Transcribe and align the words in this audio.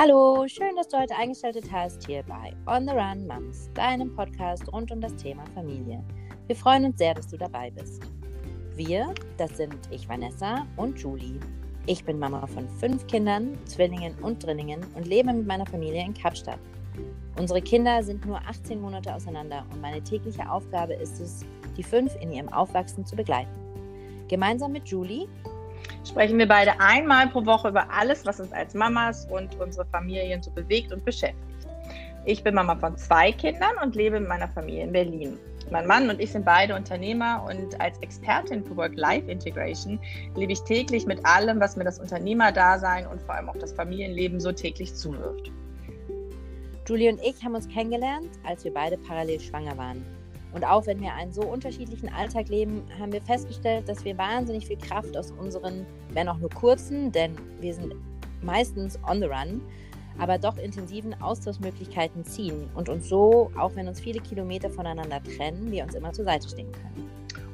Hallo, 0.00 0.46
schön, 0.46 0.76
dass 0.76 0.86
du 0.86 0.96
heute 0.96 1.16
eingeschaltet 1.16 1.64
hast 1.72 2.06
hier 2.06 2.22
bei 2.22 2.54
On 2.72 2.86
the 2.86 2.92
Run 2.94 3.26
Moms, 3.26 3.68
deinem 3.74 4.14
Podcast 4.14 4.72
rund 4.72 4.92
um 4.92 5.00
das 5.00 5.16
Thema 5.16 5.42
Familie. 5.56 6.04
Wir 6.46 6.54
freuen 6.54 6.84
uns 6.84 6.98
sehr, 6.98 7.14
dass 7.14 7.26
du 7.26 7.36
dabei 7.36 7.72
bist. 7.72 8.04
Wir, 8.76 9.12
das 9.38 9.56
sind 9.56 9.76
ich 9.90 10.08
Vanessa 10.08 10.64
und 10.76 11.00
Julie. 11.00 11.40
Ich 11.86 12.04
bin 12.04 12.16
Mama 12.16 12.46
von 12.46 12.68
fünf 12.78 13.08
Kindern, 13.08 13.58
Zwillingen 13.64 14.14
und 14.22 14.40
Drinningen 14.46 14.86
und 14.94 15.08
lebe 15.08 15.32
mit 15.32 15.48
meiner 15.48 15.66
Familie 15.66 16.04
in 16.04 16.14
Kapstadt. 16.14 16.60
Unsere 17.36 17.60
Kinder 17.60 18.00
sind 18.04 18.24
nur 18.24 18.38
18 18.46 18.80
Monate 18.80 19.12
auseinander 19.12 19.66
und 19.72 19.80
meine 19.80 20.00
tägliche 20.00 20.48
Aufgabe 20.48 20.94
ist 20.94 21.18
es, 21.18 21.44
die 21.76 21.82
fünf 21.82 22.14
in 22.20 22.30
ihrem 22.30 22.50
Aufwachsen 22.50 23.04
zu 23.04 23.16
begleiten. 23.16 23.50
Gemeinsam 24.28 24.70
mit 24.70 24.86
Julie 24.86 25.26
sprechen 26.08 26.38
wir 26.38 26.48
beide 26.48 26.80
einmal 26.80 27.28
pro 27.28 27.44
Woche 27.44 27.68
über 27.68 27.90
alles, 27.90 28.24
was 28.26 28.40
uns 28.40 28.52
als 28.52 28.74
Mamas 28.74 29.26
und 29.30 29.60
unsere 29.60 29.86
Familien 29.86 30.42
so 30.42 30.50
bewegt 30.50 30.92
und 30.92 31.04
beschäftigt. 31.04 31.44
Ich 32.24 32.42
bin 32.42 32.54
Mama 32.54 32.76
von 32.76 32.96
zwei 32.96 33.32
Kindern 33.32 33.76
und 33.82 33.94
lebe 33.94 34.18
mit 34.20 34.28
meiner 34.28 34.48
Familie 34.48 34.84
in 34.84 34.92
Berlin. 34.92 35.38
Mein 35.70 35.86
Mann 35.86 36.08
und 36.08 36.20
ich 36.20 36.32
sind 36.32 36.44
beide 36.44 36.74
Unternehmer 36.74 37.44
und 37.46 37.78
als 37.80 37.98
Expertin 37.98 38.64
für 38.64 38.76
Work-Life-Integration 38.76 39.98
lebe 40.34 40.52
ich 40.52 40.62
täglich 40.62 41.06
mit 41.06 41.24
allem, 41.26 41.60
was 41.60 41.76
mir 41.76 41.84
das 41.84 41.98
Unternehmerdasein 41.98 43.06
und 43.06 43.20
vor 43.20 43.34
allem 43.34 43.50
auch 43.50 43.56
das 43.56 43.72
Familienleben 43.72 44.40
so 44.40 44.50
täglich 44.50 44.94
zuwirft. 44.94 45.52
Julie 46.86 47.12
und 47.12 47.20
ich 47.22 47.44
haben 47.44 47.54
uns 47.54 47.68
kennengelernt, 47.68 48.30
als 48.44 48.64
wir 48.64 48.72
beide 48.72 48.96
parallel 48.96 49.40
schwanger 49.40 49.76
waren. 49.76 50.17
Und 50.52 50.64
auch 50.64 50.86
wenn 50.86 51.00
wir 51.00 51.12
einen 51.14 51.32
so 51.32 51.42
unterschiedlichen 51.42 52.08
Alltag 52.08 52.48
leben, 52.48 52.82
haben 52.98 53.12
wir 53.12 53.20
festgestellt, 53.20 53.88
dass 53.88 54.04
wir 54.04 54.16
wahnsinnig 54.16 54.66
viel 54.66 54.78
Kraft 54.78 55.16
aus 55.16 55.30
unseren, 55.32 55.86
wenn 56.10 56.28
auch 56.28 56.38
nur 56.38 56.50
kurzen, 56.50 57.12
denn 57.12 57.36
wir 57.60 57.74
sind 57.74 57.94
meistens 58.42 58.98
on 59.06 59.20
the 59.20 59.26
run, 59.26 59.60
aber 60.18 60.38
doch 60.38 60.56
intensiven 60.56 61.20
Austauschmöglichkeiten 61.20 62.24
ziehen 62.24 62.68
und 62.74 62.88
uns 62.88 63.08
so, 63.08 63.50
auch 63.56 63.74
wenn 63.76 63.88
uns 63.88 64.00
viele 64.00 64.20
Kilometer 64.20 64.70
voneinander 64.70 65.22
trennen, 65.22 65.70
wir 65.70 65.84
uns 65.84 65.94
immer 65.94 66.12
zur 66.12 66.24
Seite 66.24 66.48
stehen 66.48 66.72
können. 66.72 67.08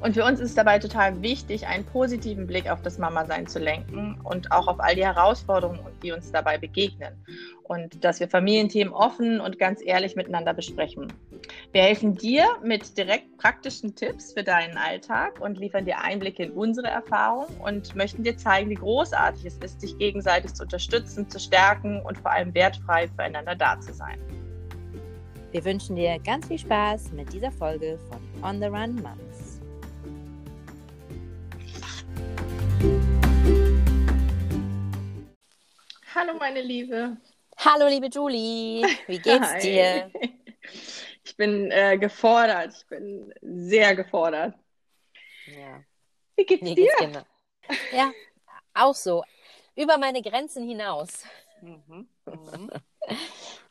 Und 0.05 0.13
für 0.13 0.23
uns 0.23 0.39
ist 0.39 0.55
dabei 0.55 0.77
total 0.77 1.19
wichtig, 1.23 1.65
einen 1.65 1.83
positiven 1.83 2.45
Blick 2.45 2.69
auf 2.69 2.79
das 2.83 2.99
Mama-Sein 2.99 3.47
zu 3.47 3.57
lenken 3.57 4.21
und 4.23 4.51
auch 4.51 4.67
auf 4.67 4.79
all 4.79 4.93
die 4.93 5.03
Herausforderungen, 5.03 5.79
die 6.03 6.11
uns 6.11 6.31
dabei 6.31 6.59
begegnen. 6.59 7.15
Und 7.63 8.03
dass 8.03 8.19
wir 8.19 8.29
Familienthemen 8.29 8.93
offen 8.93 9.41
und 9.41 9.57
ganz 9.57 9.81
ehrlich 9.83 10.15
miteinander 10.15 10.53
besprechen. 10.53 11.11
Wir 11.71 11.81
helfen 11.81 12.13
dir 12.13 12.45
mit 12.63 12.95
direkt 12.99 13.35
praktischen 13.39 13.95
Tipps 13.95 14.33
für 14.33 14.43
deinen 14.43 14.77
Alltag 14.77 15.41
und 15.41 15.57
liefern 15.57 15.85
dir 15.85 15.99
Einblicke 15.99 16.43
in 16.43 16.51
unsere 16.51 16.85
Erfahrung 16.85 17.47
und 17.65 17.95
möchten 17.95 18.23
dir 18.23 18.37
zeigen, 18.37 18.69
wie 18.69 18.75
großartig 18.75 19.43
es 19.43 19.57
ist, 19.57 19.81
sich 19.81 19.97
gegenseitig 19.97 20.53
zu 20.53 20.61
unterstützen, 20.61 21.27
zu 21.31 21.39
stärken 21.39 21.99
und 22.03 22.19
vor 22.19 22.29
allem 22.29 22.53
wertfrei 22.53 23.07
füreinander 23.07 23.55
da 23.55 23.79
zu 23.79 23.91
sein. 23.91 24.19
Wir 25.51 25.65
wünschen 25.65 25.95
dir 25.95 26.19
ganz 26.19 26.47
viel 26.47 26.59
Spaß 26.59 27.11
mit 27.13 27.33
dieser 27.33 27.51
Folge 27.51 27.97
von 28.07 28.19
On 28.43 28.59
the 28.59 28.67
Run 28.67 28.97
Moms. 28.97 29.34
Hallo 36.15 36.33
meine 36.39 36.61
Liebe. 36.61 37.17
Hallo 37.57 37.87
liebe 37.87 38.07
Julie, 38.07 38.87
wie 39.07 39.19
geht's 39.19 39.51
Hi. 39.51 39.59
dir? 39.59 40.11
Ich 41.25 41.35
bin 41.37 41.69
äh, 41.71 41.97
gefordert. 41.97 42.73
Ich 42.77 42.87
bin 42.87 43.33
sehr 43.41 43.95
gefordert. 43.95 44.55
Ja. 45.45 45.83
Wie 46.35 46.45
geht's 46.45 46.63
Mir 46.63 46.75
dir? 46.75 46.85
Geht's 46.85 46.97
genau. 46.99 47.21
Ja, 47.91 48.11
auch 48.73 48.95
so. 48.95 49.23
Über 49.75 49.97
meine 49.97 50.21
Grenzen 50.21 50.65
hinaus. 50.67 51.25
Mhm. 51.61 52.07
Mhm. 52.25 52.71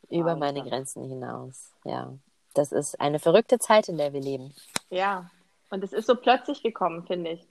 Über 0.09 0.35
meine 0.35 0.63
Grenzen 0.63 1.07
hinaus. 1.07 1.73
Ja. 1.83 2.13
Das 2.53 2.71
ist 2.71 2.99
eine 3.01 3.19
verrückte 3.19 3.57
Zeit, 3.57 3.89
in 3.89 3.97
der 3.97 4.13
wir 4.13 4.21
leben. 4.21 4.53
Ja. 4.89 5.31
Und 5.71 5.83
es 5.83 5.93
ist 5.93 6.05
so 6.05 6.15
plötzlich 6.15 6.61
gekommen, 6.61 7.07
finde 7.07 7.31
ich. 7.31 7.47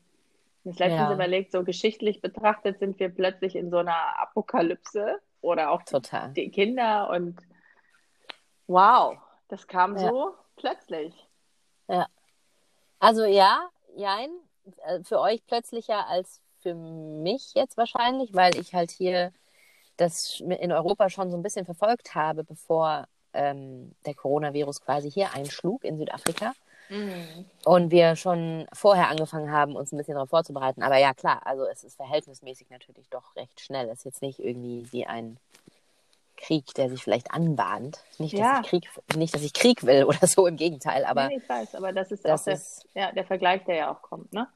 Das 0.64 0.78
letztens 0.78 1.08
ja. 1.08 1.12
überlegt, 1.12 1.52
so 1.52 1.62
geschichtlich 1.62 2.22
betrachtet 2.22 2.78
sind 2.78 2.98
wir 2.98 3.10
plötzlich 3.10 3.54
in 3.54 3.70
so 3.70 3.78
einer 3.78 4.19
Apokalypse 4.19 5.20
oder 5.42 5.70
auch 5.70 5.82
Total. 5.82 6.32
die 6.32 6.50
Kinder 6.50 7.10
und 7.10 7.38
wow. 8.66 9.19
Das 9.48 9.66
kam 9.66 9.97
ja. 9.97 10.08
so 10.08 10.34
plötzlich. 10.56 11.28
Ja. 11.88 12.06
Also 12.98 13.25
ja, 13.25 13.69
jein, 13.94 14.30
äh, 14.86 15.02
für 15.02 15.20
euch 15.20 15.44
plötzlicher 15.47 16.06
als 16.08 16.41
für 16.60 16.75
mich 16.75 17.52
jetzt 17.54 17.76
wahrscheinlich, 17.76 18.34
weil 18.34 18.56
ich 18.56 18.75
halt 18.75 18.91
hier 18.91 19.32
das 19.98 20.41
in 20.41 20.72
Europa 20.72 21.10
schon 21.10 21.31
so 21.31 21.36
ein 21.36 21.42
bisschen 21.42 21.66
verfolgt 21.66 22.14
habe, 22.14 22.42
bevor 22.42 23.06
ähm, 23.34 23.94
der 24.06 24.14
Coronavirus 24.14 24.81
quasi 24.81 25.10
hier 25.10 25.34
einschlug 25.34 25.84
in 25.84 25.98
Südafrika. 25.98 26.54
Mhm. 26.88 27.46
Und 27.64 27.90
wir 27.90 28.16
schon 28.16 28.66
vorher 28.72 29.08
angefangen 29.08 29.50
haben, 29.50 29.76
uns 29.76 29.92
ein 29.92 29.96
bisschen 29.96 30.14
darauf 30.14 30.30
vorzubereiten. 30.30 30.82
Aber 30.82 30.96
ja, 30.98 31.14
klar, 31.14 31.40
also 31.44 31.64
es 31.64 31.84
ist 31.84 31.96
verhältnismäßig 31.96 32.70
natürlich 32.70 33.08
doch 33.08 33.34
recht 33.36 33.60
schnell. 33.60 33.88
Es 33.88 34.00
ist 34.00 34.04
jetzt 34.04 34.22
nicht 34.22 34.38
irgendwie 34.38 34.86
wie 34.92 35.06
ein 35.06 35.38
Krieg, 36.36 36.74
der 36.74 36.90
sich 36.90 37.02
vielleicht 37.02 37.32
anbahnt. 37.32 38.04
Nicht, 38.18 38.34
ja. 38.34 38.56
dass 38.56 38.60
ich 38.60 38.70
Krieg, 38.70 38.88
nicht, 39.16 39.34
dass 39.34 39.42
ich 39.42 39.52
Krieg 39.52 39.84
will 39.84 40.04
oder 40.04 40.26
so, 40.26 40.46
im 40.46 40.56
Gegenteil. 40.56 41.04
Aber 41.04 41.28
nee, 41.28 41.38
ich 41.38 41.48
weiß, 41.48 41.74
aber 41.74 41.92
das 41.92 42.10
ist 42.10 42.24
das 42.24 42.40
auch 42.40 42.44
der, 42.44 42.54
ist, 42.54 42.88
ja, 42.94 43.12
der 43.12 43.24
Vergleich, 43.24 43.64
der 43.64 43.76
ja 43.76 43.92
auch 43.92 44.02
kommt, 44.02 44.32
ne? 44.32 44.48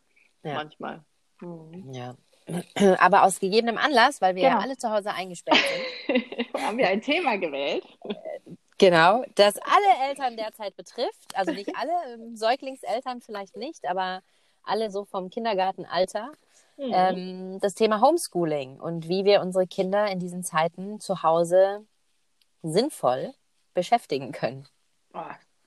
Ja. 0.42 0.54
Manchmal. 0.54 1.04
Mhm. 1.40 1.92
Ja. 1.92 2.14
Aber 2.98 3.24
aus 3.24 3.40
gegebenem 3.40 3.76
Anlass, 3.76 4.22
weil 4.22 4.34
wir 4.34 4.44
genau. 4.44 4.56
ja 4.56 4.62
alle 4.62 4.76
zu 4.76 4.90
Hause 4.90 5.12
eingesperrt 5.12 5.58
sind, 6.06 6.54
haben 6.62 6.78
wir 6.78 6.88
ein 6.88 7.02
Thema 7.02 7.36
gewählt. 7.36 7.84
Genau, 8.78 9.24
das 9.34 9.56
alle 9.58 10.08
Eltern 10.08 10.36
derzeit 10.36 10.76
betrifft. 10.76 11.34
Also 11.34 11.52
nicht 11.52 11.70
alle, 11.76 12.14
ähm, 12.14 12.36
Säuglingseltern 12.36 13.20
vielleicht 13.20 13.56
nicht, 13.56 13.88
aber 13.88 14.22
alle 14.62 14.90
so 14.90 15.04
vom 15.04 15.30
Kindergartenalter. 15.30 16.30
Mhm. 16.76 16.92
Ähm, 16.92 17.60
das 17.60 17.74
Thema 17.74 18.00
Homeschooling 18.00 18.78
und 18.78 19.08
wie 19.08 19.24
wir 19.24 19.40
unsere 19.40 19.66
Kinder 19.66 20.10
in 20.10 20.20
diesen 20.20 20.44
Zeiten 20.44 21.00
zu 21.00 21.24
Hause 21.24 21.84
sinnvoll 22.62 23.34
beschäftigen 23.74 24.30
können. 24.30 24.68
Oh, 25.12 25.22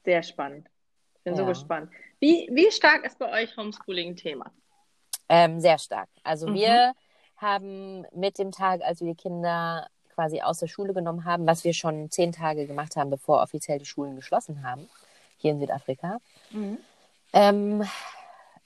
sehr 0.05 0.23
spannend. 0.23 0.69
Ich 1.15 1.23
bin 1.23 1.33
ja. 1.33 1.39
so 1.39 1.45
gespannt. 1.45 1.91
Wie, 2.19 2.49
wie 2.51 2.71
stark 2.71 3.05
ist 3.05 3.19
bei 3.19 3.43
euch 3.43 3.57
Homeschooling 3.57 4.11
ein 4.11 4.15
Thema? 4.15 4.51
Ähm, 5.27 5.59
sehr 5.59 5.77
stark. 5.77 6.09
Also 6.23 6.47
mhm. 6.47 6.53
wir 6.53 6.93
haben 7.35 8.05
mit 8.13 8.37
dem 8.37 8.51
Tag, 8.51 8.81
als 8.81 9.01
wir 9.01 9.07
die 9.07 9.21
Kinder 9.21 9.87
quasi 10.21 10.41
aus 10.41 10.59
der 10.59 10.67
Schule 10.67 10.93
genommen 10.93 11.25
haben, 11.25 11.47
was 11.47 11.63
wir 11.63 11.73
schon 11.73 12.11
zehn 12.11 12.31
Tage 12.31 12.67
gemacht 12.67 12.95
haben, 12.95 13.09
bevor 13.09 13.41
offiziell 13.41 13.79
die 13.79 13.85
Schulen 13.85 14.15
geschlossen 14.15 14.61
haben, 14.61 14.87
hier 15.37 15.51
in 15.51 15.59
Südafrika, 15.59 16.19
mhm. 16.51 16.77
ähm, 17.33 17.83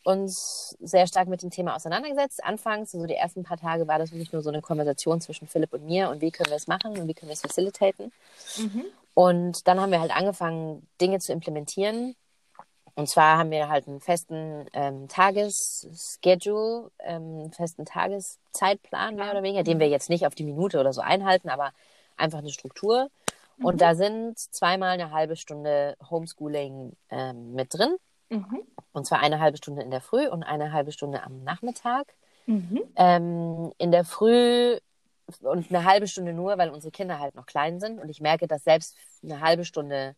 uns 0.04 0.76
sehr 0.82 1.08
stark 1.08 1.30
mit 1.30 1.42
dem 1.44 1.50
Thema 1.50 1.76
auseinandergesetzt. 1.78 2.44
Anfangs, 2.44 2.92
so 2.92 2.98
also 2.98 3.08
die 3.08 3.16
ersten 3.16 3.44
paar 3.44 3.58
Tage, 3.58 3.88
war 3.88 4.00
das 4.00 4.12
wirklich 4.12 4.34
nur 4.34 4.42
so 4.42 4.50
eine 4.50 4.62
Konversation 4.62 5.22
zwischen 5.22 5.48
Philipp 5.48 5.74
und 5.74 5.86
mir 5.86 6.10
und 6.10 6.20
wie 6.20 6.30
können 6.30 6.50
wir 6.50 6.58
es 6.58 6.68
machen 6.68 6.98
und 6.98 7.08
wie 7.08 7.14
können 7.14 7.30
wir 7.30 7.36
es 7.36 7.42
facilitaten. 7.42 8.12
Mhm. 8.58 8.84
Und 9.14 9.68
dann 9.70 9.80
haben 9.80 9.94
wir 9.94 10.02
halt 10.02 10.16
angefangen, 10.16 10.86
Dinge 11.00 11.20
zu 11.20 11.32
implementieren. 11.32 12.16
Und 12.96 13.10
zwar 13.10 13.38
haben 13.38 13.52
wir 13.52 13.68
halt 13.68 13.88
einen 13.88 14.00
festen 14.00 14.68
ähm, 14.74 15.10
Tagesschedule, 15.10 16.92
ähm, 17.00 17.52
festen 17.52 17.86
Tageszeitplan 17.86 19.16
mehr 19.16 19.32
oder 19.32 19.44
weniger, 19.44 19.64
den 19.64 19.80
wir 19.80 19.90
jetzt 19.90 20.10
nicht 20.10 20.26
auf 20.26 20.34
die 20.34 20.46
Minute 20.46 20.80
oder 20.80 20.94
so 20.94 21.02
einhalten, 21.02 21.50
aber 21.50 21.72
einfach 22.16 22.40
eine 22.40 22.52
Struktur. 22.52 23.10
Mhm. 23.58 23.66
Und 23.66 23.82
da 23.82 23.96
sind 23.96 24.40
zweimal 24.40 24.92
eine 24.92 25.12
halbe 25.12 25.36
Stunde 25.36 25.98
Homeschooling 26.10 26.94
ähm, 27.10 27.54
mit 27.54 27.74
drin. 27.74 27.98
Mhm. 28.30 28.62
Und 28.94 29.06
zwar 29.06 29.20
eine 29.20 29.42
halbe 29.42 29.58
Stunde 29.58 29.82
in 29.82 29.92
der 29.92 30.02
Früh 30.02 30.28
und 30.28 30.44
eine 30.44 30.72
halbe 30.72 30.94
Stunde 30.94 31.22
am 31.24 31.44
Nachmittag. 31.44 32.14
Mhm. 32.46 32.82
Ähm, 32.96 33.74
in 33.78 33.92
der 33.92 34.06
Früh 34.06 34.78
und 35.42 35.70
eine 35.70 35.84
halbe 35.84 36.08
Stunde 36.08 36.34
nur, 36.34 36.58
weil 36.58 36.70
unsere 36.70 36.92
Kinder 36.92 37.20
halt 37.20 37.36
noch 37.36 37.46
klein 37.46 37.80
sind. 37.82 38.00
Und 38.00 38.10
ich 38.10 38.22
merke, 38.22 38.48
dass 38.48 38.64
selbst 38.64 38.96
eine 39.22 39.42
halbe 39.42 39.66
Stunde 39.66 40.16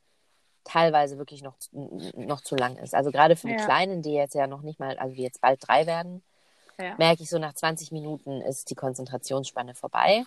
teilweise 0.68 1.18
wirklich 1.18 1.42
noch, 1.42 1.56
noch 1.72 2.42
zu 2.42 2.56
lang 2.56 2.78
ist. 2.78 2.94
Also 2.94 3.12
gerade 3.12 3.36
für 3.36 3.48
die 3.48 3.54
ja. 3.54 3.66
Kleinen, 3.66 4.02
die 4.02 4.14
jetzt 4.14 4.36
ja 4.36 4.48
noch 4.48 4.62
nicht 4.62 4.80
mal, 4.80 4.98
also 4.98 5.16
die 5.16 5.24
jetzt 5.24 5.42
bald 5.42 5.66
drei 5.66 5.86
werden, 5.86 6.22
ja. 6.80 6.96
merke 6.98 7.24
ich 7.24 7.30
so 7.30 7.40
nach 7.40 7.54
20 7.54 7.92
Minuten 7.92 8.42
ist 8.42 8.70
die 8.70 8.76
Konzentrationsspanne 8.76 9.76
vorbei. 9.76 10.24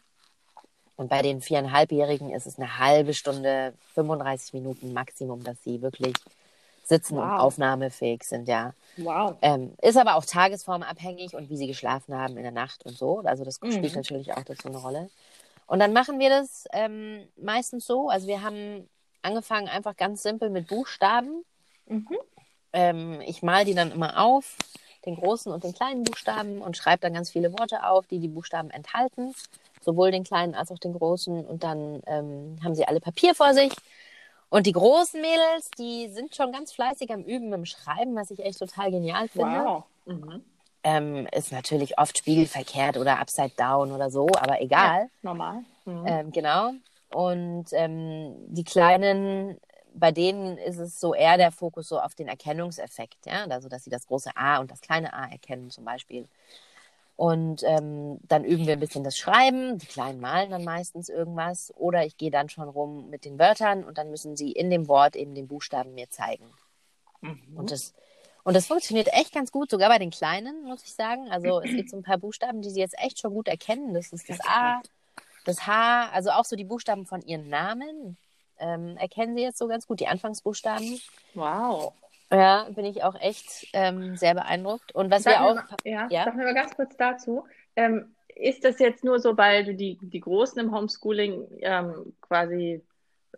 Und 0.97 1.09
bei 1.09 1.23
den 1.23 1.41
viereinhalbjährigen 1.41 2.31
ist 2.31 2.47
es 2.47 2.59
eine 2.59 2.79
halbe 2.79 3.15
Stunde, 3.15 3.75
35 3.95 4.53
Minuten 4.53 4.93
Maximum, 4.93 5.43
dass 5.43 5.63
sie 5.63 5.81
wirklich 5.81 6.15
sitzen 6.85 7.17
wow. 7.17 7.25
und 7.25 7.31
aufnahmefähig 7.31 8.25
sind, 8.25 8.49
ja. 8.49 8.75
Wow. 8.97 9.37
Ähm, 9.41 9.75
ist 9.81 9.97
aber 9.97 10.17
auch 10.17 10.25
tagesformabhängig 10.25 11.35
und 11.35 11.49
wie 11.49 11.57
sie 11.57 11.69
geschlafen 11.69 12.15
haben 12.15 12.37
in 12.37 12.43
der 12.43 12.53
Nacht 12.53 12.85
und 12.85 12.99
so. 12.99 13.21
Also 13.21 13.45
das 13.45 13.61
mhm. 13.61 13.73
spielt 13.73 13.95
natürlich 13.95 14.35
auch 14.35 14.43
dazu 14.43 14.69
eine 14.69 14.79
Rolle. 14.79 15.11
Und 15.67 15.79
dann 15.79 15.93
machen 15.93 16.19
wir 16.19 16.29
das 16.29 16.65
ähm, 16.73 17.29
meistens 17.37 17.87
so. 17.87 18.09
Also 18.11 18.27
wir 18.27 18.43
haben 18.43 18.89
angefangen 19.23 19.69
einfach 19.69 19.97
ganz 19.97 20.23
simpel 20.23 20.51
mit 20.51 20.69
Buchstaben. 20.69 21.45
Mhm. 21.87 22.17
Ähm, 22.73 23.21
ich 23.23 23.43
mal 23.43 23.65
die 23.65 23.75
dann 23.75 23.91
immer 23.91 24.23
auf, 24.23 24.57
den 25.07 25.17
großen 25.17 25.51
und 25.53 25.65
den 25.65 25.75
kleinen 25.75 26.05
Buchstaben 26.05 26.61
und 26.61 26.77
schreibe 26.77 27.01
dann 27.01 27.15
ganz 27.15 27.31
viele 27.31 27.53
Worte 27.59 27.85
auf, 27.85 28.07
die 28.07 28.19
die 28.19 28.29
Buchstaben 28.29 28.71
enthalten. 28.71 29.35
sowohl 29.83 30.11
den 30.11 30.25
Kleinen 30.25 30.55
als 30.55 30.71
auch 30.71 30.79
den 30.79 30.93
Großen. 30.93 31.45
Und 31.47 31.65
dann 31.65 32.03
ähm, 32.07 32.59
haben 32.63 32.75
sie 32.75 32.87
alle 32.87 33.01
Papier 33.01 33.35
vor 33.35 33.55
sich. 33.55 33.73
Und 34.51 34.67
die 34.67 34.73
großen 34.73 35.21
Mädels, 35.21 35.71
die 35.79 36.09
sind 36.11 36.35
schon 36.35 36.53
ganz 36.53 36.73
fleißig 36.73 37.11
am 37.13 37.23
Üben, 37.23 37.53
im 37.53 37.65
Schreiben, 37.65 38.17
was 38.17 38.31
ich 38.31 38.41
echt 38.41 38.59
total 38.59 38.91
genial 38.91 39.29
finde. 39.29 39.65
Wow. 39.65 39.85
Mhm. 40.07 40.45
Ähm, 40.83 41.29
ist 41.33 41.53
natürlich 41.53 41.99
oft 41.99 42.17
spiegelverkehrt 42.19 42.97
oder 42.97 43.19
upside 43.19 43.53
down 43.57 43.93
oder 43.93 44.11
so, 44.11 44.29
aber 44.39 44.61
egal. 44.61 45.03
Ja, 45.03 45.09
normal. 45.23 45.65
Mhm. 45.85 46.07
Ähm, 46.07 46.33
genau. 46.33 46.73
Und 47.11 47.67
ähm, 47.73 48.35
die 48.49 48.65
Kleinen, 48.65 49.59
bei 49.95 50.13
denen 50.13 50.57
ist 50.59 50.79
es 50.79 51.01
so 51.01 51.15
eher 51.15 51.37
der 51.37 51.51
Fokus 51.51 51.89
so 51.89 52.01
auf 52.01 52.15
den 52.15 52.29
Erkennungseffekt, 52.29 53.27
ja, 53.27 53.45
also 53.47 53.69
dass 53.69 53.85
sie 53.85 53.91
das 53.91 54.07
große 54.07 54.31
A 54.37 54.59
und 54.59 54.71
das 54.71 54.81
kleine 54.81 55.13
A 55.13 55.27
erkennen 55.27 55.71
zum 55.71 55.85
Beispiel. 55.85 56.29
Und 57.21 57.63
ähm, 57.65 58.19
dann 58.23 58.45
üben 58.45 58.67
wir 58.67 58.73
ein 58.73 58.81
bisschen 58.81 59.05
das 59.05 59.19
Schreiben. 59.19 59.77
Die 59.77 59.85
Kleinen 59.85 60.21
malen 60.21 60.53
dann 60.53 60.65
meistens 60.65 61.11
irgendwas. 61.11 61.71
Oder 61.77 62.07
ich 62.07 62.17
gehe 62.17 62.31
dann 62.31 62.49
schon 62.49 62.67
rum 62.67 63.11
mit 63.11 63.27
den 63.27 63.39
Wörtern 63.39 63.85
und 63.85 63.99
dann 63.99 64.11
müssen 64.11 64.39
sie 64.39 64.53
in 64.53 64.71
dem 64.71 64.89
Wort 64.89 65.17
eben 65.17 65.35
den 65.35 65.47
Buchstaben 65.47 65.93
mir 65.93 66.09
zeigen. 66.09 66.47
Mhm. 67.21 67.59
Und 67.59 67.73
das, 67.73 67.93
und 68.43 68.55
das 68.55 68.69
funktioniert 68.69 69.13
echt 69.13 69.35
ganz 69.35 69.53
gut, 69.53 69.71
sogar 69.71 69.91
bei 69.91 69.99
den 69.99 70.09
Kleinen, 70.09 70.65
muss 70.65 70.83
ich 70.83 70.95
sagen. 70.95 71.29
Also 71.31 71.61
es 71.61 71.73
gibt 71.73 71.91
so 71.91 71.99
ein 71.99 72.03
paar 72.03 72.17
Buchstaben, 72.17 72.63
die 72.63 72.71
sie 72.71 72.81
jetzt 72.81 72.99
echt 72.99 73.19
schon 73.19 73.35
gut 73.35 73.49
erkennen. 73.49 73.93
Das 73.93 74.15
ist 74.15 74.27
das 74.31 74.41
A, 74.47 74.81
das 75.45 75.67
H, 75.67 76.11
also 76.13 76.31
auch 76.31 76.45
so 76.45 76.57
die 76.57 76.65
Buchstaben 76.65 77.07
von 77.07 77.23
ihren 77.23 77.49
Namen. 77.49 78.17
Ähm, 78.59 78.97
erkennen 78.99 79.35
sie 79.37 79.43
jetzt 79.43 79.59
so 79.59 79.69
ganz 79.69 79.87
gut, 79.87 80.01
die 80.01 80.07
Anfangsbuchstaben. 80.07 81.01
Wow. 81.35 81.95
Ja, 82.33 82.69
bin 82.71 82.85
ich 82.85 83.03
auch 83.03 83.19
echt 83.21 83.67
ähm, 83.73 84.17
sehr 84.17 84.35
beeindruckt. 84.35 84.95
Und 84.95 85.11
was 85.11 85.25
Sag 85.25 85.33
wir 85.33 85.43
auch. 85.43 85.55
mal, 85.57 85.67
ja, 85.85 86.07
Ja? 86.11 86.25
sag 86.25 86.37
mir 86.37 86.45
mal 86.45 86.55
ganz 86.55 86.77
kurz 86.77 86.97
dazu. 86.97 87.45
Ähm, 87.75 88.15
ist 88.37 88.65
das 88.65 88.79
jetzt 88.79 89.03
nur 89.03 89.19
so, 89.19 89.37
weil 89.37 89.65
du 89.65 89.75
die, 89.75 89.99
die 90.01 90.21
Großen 90.21 90.59
im 90.61 90.75
Homeschooling 90.75 91.47
ähm, 91.61 92.15
quasi 92.21 92.83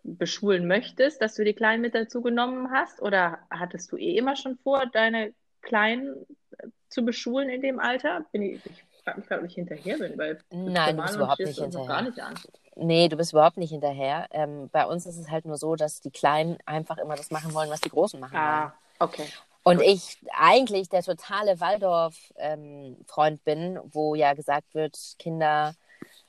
beschulen 0.03 0.67
möchtest, 0.67 1.21
dass 1.21 1.35
du 1.35 1.43
die 1.43 1.53
Kleinen 1.53 1.81
mit 1.81 1.95
dazu 1.95 2.21
genommen 2.21 2.71
hast? 2.71 3.01
Oder 3.01 3.39
hattest 3.49 3.91
du 3.91 3.97
eh 3.97 4.17
immer 4.17 4.35
schon 4.35 4.57
vor, 4.57 4.85
deine 4.85 5.33
Kleinen 5.61 6.25
äh, 6.57 6.67
zu 6.89 7.03
beschulen 7.03 7.49
in 7.49 7.61
dem 7.61 7.79
Alter? 7.79 8.25
Bin 8.31 8.41
ich, 8.43 8.65
ich 8.65 8.83
frage 9.03 9.19
mich 9.19 9.27
gerade, 9.27 9.41
ob 9.41 9.47
ich 9.47 9.55
hinterher 9.55 9.97
bin, 9.97 10.17
weil 10.17 10.39
Nein, 10.51 10.97
du 10.97 11.03
bist 11.03 11.15
überhaupt 11.15 11.39
nicht 11.39 11.59
hinterher. 11.59 11.87
gar 11.87 12.01
nicht 12.01 12.19
an. 12.19 12.33
Nee, 12.75 13.07
du 13.07 13.17
bist 13.17 13.33
überhaupt 13.33 13.57
nicht 13.57 13.69
hinterher. 13.69 14.27
Ähm, 14.31 14.69
bei 14.71 14.85
uns 14.85 15.05
ist 15.05 15.17
es 15.17 15.29
halt 15.29 15.45
nur 15.45 15.57
so, 15.57 15.75
dass 15.75 16.01
die 16.01 16.11
Kleinen 16.11 16.57
einfach 16.65 16.97
immer 16.97 17.15
das 17.15 17.31
machen 17.31 17.53
wollen, 17.53 17.69
was 17.69 17.81
die 17.81 17.89
Großen 17.89 18.19
machen 18.19 18.33
wollen. 18.33 18.43
Ah, 18.43 18.73
okay. 18.99 19.25
Und 19.63 19.81
ich 19.81 20.17
eigentlich 20.31 20.89
der 20.89 21.03
totale 21.03 21.59
Waldorf-Freund 21.59 23.45
bin, 23.45 23.79
wo 23.91 24.15
ja 24.15 24.33
gesagt 24.33 24.73
wird, 24.73 24.97
Kinder 25.19 25.75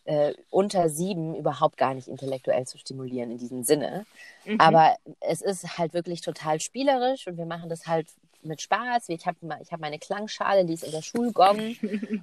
äh, 0.05 0.35
unter 0.51 0.89
sieben 0.89 1.35
überhaupt 1.35 1.77
gar 1.77 1.95
nicht 1.95 2.09
intellektuell 2.09 2.67
zu 2.67 2.79
stimulieren 2.79 3.33
in 3.33 3.39
diesem 3.39 3.65
Sinne. 3.65 4.07
Mhm. 4.45 4.61
Aber 4.61 4.97
es 5.21 5.41
ist 5.41 5.79
halt 5.79 5.95
wirklich 5.95 6.21
total 6.21 6.61
spielerisch 6.61 7.27
und 7.27 7.37
wir 7.37 7.47
machen 7.47 7.69
das 7.69 7.87
halt 7.87 8.09
mit 8.45 8.63
Spaß. 8.63 9.09
Ich 9.11 9.27
habe 9.27 9.39
ich 9.63 9.73
hab 9.73 9.81
meine 9.81 9.99
Klangschale, 9.99 10.65
die 10.65 10.75
ist 10.75 10.85
in 10.85 10.93
der 10.93 11.03
Schulgong 11.03 11.77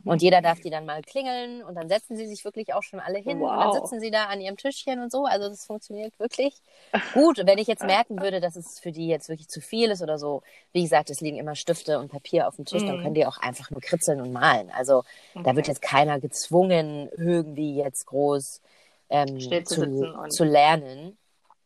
und 0.05 0.21
jeder 0.21 0.41
darf 0.41 0.59
die 0.59 0.69
dann 0.69 0.85
mal 0.85 1.01
klingeln 1.03 1.63
und 1.63 1.75
dann 1.75 1.87
setzen 1.89 2.17
sie 2.17 2.27
sich 2.27 2.43
wirklich 2.45 2.73
auch 2.73 2.83
schon 2.83 2.99
alle 2.99 3.19
hin 3.19 3.49
und 3.49 3.59
dann 3.59 3.71
Wow. 3.71 3.71
sitzen 3.71 3.99
sie 3.99 4.11
da 4.11 4.25
an 4.25 4.41
ihrem 4.41 4.57
Tischchen 4.57 4.99
und 5.01 5.11
so. 5.11 5.25
Also 5.25 5.49
das 5.49 5.65
funktioniert 5.65 6.17
wirklich 6.19 6.55
gut. 7.11 7.39
Und 7.39 7.47
wenn 7.47 7.57
ich 7.59 7.67
jetzt 7.67 7.83
merken 7.83 8.21
würde, 8.21 8.39
dass 8.41 8.55
es 8.55 8.79
für 8.79 8.91
die 8.91 9.07
jetzt 9.07 9.29
wirklich 9.29 9.47
zu 9.49 9.61
viel 9.61 9.91
ist 9.91 10.01
oder 10.01 10.17
so, 10.17 10.41
wie 10.73 10.81
gesagt, 10.83 11.09
es 11.09 11.21
liegen 11.21 11.37
immer 11.37 11.55
Stifte 11.55 11.99
und 11.99 12.09
Papier 12.11 12.47
auf 12.47 12.55
dem 12.55 12.65
Tisch, 12.65 12.83
dann 12.83 12.97
Mhm. 12.97 12.97
können 12.97 13.15
die 13.15 13.25
auch 13.25 13.37
einfach 13.37 13.69
nur 13.71 13.81
kritzeln 13.81 14.21
und 14.21 14.31
malen. 14.33 14.69
Also 14.71 15.03
da 15.43 15.55
wird 15.55 15.67
Okay. 15.67 15.67
jetzt 15.67 15.81
keiner 15.81 16.19
gezwungen, 16.19 17.09
irgendwie 17.17 17.75
jetzt 17.77 18.05
groß 18.07 18.61
ähm, 19.09 19.63
zu 19.65 19.85
zu, 19.85 20.09
zu 20.27 20.43
lernen. 20.43 21.17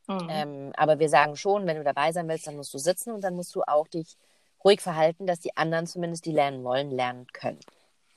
Mhm. 0.07 0.27
Ähm, 0.27 0.71
aber 0.75 0.99
wir 0.99 1.09
sagen 1.09 1.35
schon, 1.35 1.67
wenn 1.67 1.77
du 1.77 1.83
dabei 1.83 2.11
sein 2.11 2.27
willst, 2.27 2.47
dann 2.47 2.55
musst 2.55 2.73
du 2.73 2.77
sitzen 2.79 3.11
und 3.13 3.21
dann 3.23 3.35
musst 3.35 3.53
du 3.55 3.61
auch 3.63 3.87
dich 3.87 4.17
ruhig 4.65 4.81
verhalten, 4.81 5.27
dass 5.27 5.39
die 5.39 5.55
anderen 5.55 5.87
zumindest, 5.87 6.25
die 6.25 6.31
lernen 6.31 6.63
wollen, 6.63 6.89
lernen 6.91 7.27
können. 7.31 7.59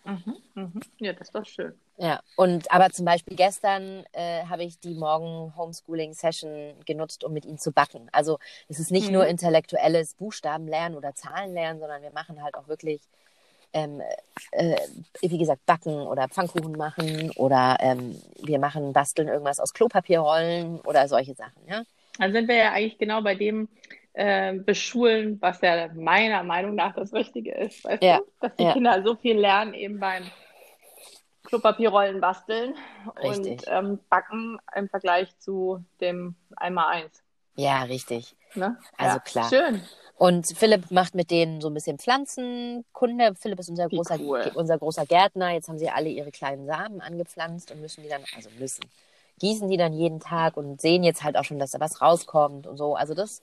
Mhm. 0.05 0.37
Mhm. 0.55 0.81
Ja, 0.99 1.13
das 1.13 1.31
doch 1.31 1.45
schön. 1.45 1.79
Ja, 2.01 2.21
und 2.37 2.71
aber 2.71 2.91
zum 2.91 3.05
Beispiel 3.05 3.37
gestern 3.37 4.05
äh, 4.13 4.45
habe 4.45 4.63
ich 4.63 4.79
die 4.79 4.95
Morgen 4.95 5.53
Homeschooling 5.57 6.15
Session 6.15 6.75
genutzt, 6.87 7.25
um 7.25 7.33
mit 7.33 7.45
ihnen 7.45 7.59
zu 7.59 7.73
backen. 7.73 8.09
Also 8.13 8.39
es 8.69 8.79
ist 8.79 8.93
nicht 8.93 9.09
Mhm. 9.09 9.15
nur 9.15 9.27
intellektuelles 9.27 10.15
Buchstabenlernen 10.15 10.97
oder 10.97 11.15
Zahlenlernen, 11.17 11.81
sondern 11.81 12.03
wir 12.03 12.13
machen 12.13 12.41
halt 12.43 12.55
auch 12.55 12.69
wirklich, 12.69 13.01
ähm, 13.73 14.01
äh, 14.53 14.77
wie 15.23 15.39
gesagt, 15.39 15.67
backen 15.67 16.07
oder 16.07 16.29
Pfannkuchen 16.29 16.77
machen 16.77 17.33
oder 17.33 17.77
ähm, 17.81 18.23
wir 18.43 18.61
machen 18.61 18.93
basteln 18.93 19.27
irgendwas 19.27 19.59
aus 19.59 19.75
Klopapierrollen 19.75 20.81
oder 20.83 21.09
solche 21.09 21.35
Sachen, 21.35 21.61
ja. 21.67 21.83
Dann 22.19 22.33
sind 22.33 22.49
wir 22.49 22.57
ja 22.57 22.73
eigentlich 22.73 22.99
genau 22.99 23.23
bei 23.23 23.35
dem 23.35 23.69
äh, 24.19 24.55
Beschulen, 24.55 25.41
was 25.41 25.61
ja 25.61 25.89
meiner 25.95 26.43
Meinung 26.43 26.75
nach 26.75 26.93
das 26.95 27.13
Richtige 27.13 27.55
ist. 27.55 27.85
Weißt 27.85 28.03
Ja, 28.03 28.19
du? 28.19 28.25
Dass 28.41 28.57
die 28.57 28.65
ja. 28.65 28.73
Kinder 28.73 29.03
so 29.05 29.15
viel 29.15 29.39
lernen 29.39 29.75
eben 29.75 30.01
beim 30.01 30.25
Klopapierrollen 31.45 32.21
basteln 32.21 32.75
Richtig. 33.23 33.61
und 33.61 33.65
ähm, 33.69 34.01
backen 34.11 34.59
im 34.75 34.89
Vergleich 34.89 35.39
zu 35.39 35.85
dem 36.01 36.35
Einmal-Eins. 36.57 37.23
Ja, 37.55 37.85
richtig. 37.85 38.35
Ne? 38.55 38.77
Also 38.97 39.17
ja. 39.17 39.21
klar. 39.21 39.49
Schön. 39.49 39.83
Und 40.17 40.49
Philipp 40.49 40.91
macht 40.91 41.15
mit 41.15 41.31
denen 41.31 41.61
so 41.61 41.69
ein 41.69 41.75
bisschen 41.75 41.99
Pflanzenkunde. 41.99 43.35
Philipp 43.37 43.61
ist 43.61 43.71
unser 43.71 43.89
Wie 43.89 43.97
großer, 43.97 44.19
cool. 44.19 44.51
unser 44.57 44.79
großer 44.79 45.07
Gärtner. 45.07 45.51
Jetzt 45.51 45.69
haben 45.69 45.79
sie 45.79 45.91
alle 45.91 46.09
ihre 46.09 46.33
kleinen 46.33 46.67
Samen 46.67 47.01
angepflanzt 47.01 47.71
und 47.71 47.81
müssen 47.81 48.03
die 48.03 48.09
dann, 48.09 48.23
also 48.35 48.51
müssen, 48.59 48.85
gießen 49.39 49.69
die 49.69 49.77
dann 49.77 49.93
jeden 49.93 50.19
Tag 50.19 50.57
und 50.57 50.81
sehen 50.81 51.05
jetzt 51.05 51.23
halt 51.23 51.37
auch 51.37 51.45
schon, 51.45 51.61
dass 51.61 51.71
da 51.71 51.79
was 51.79 52.03
rauskommt 52.03 52.67
und 52.67 52.77
so. 52.77 52.97
Also 52.97 53.15
das 53.15 53.43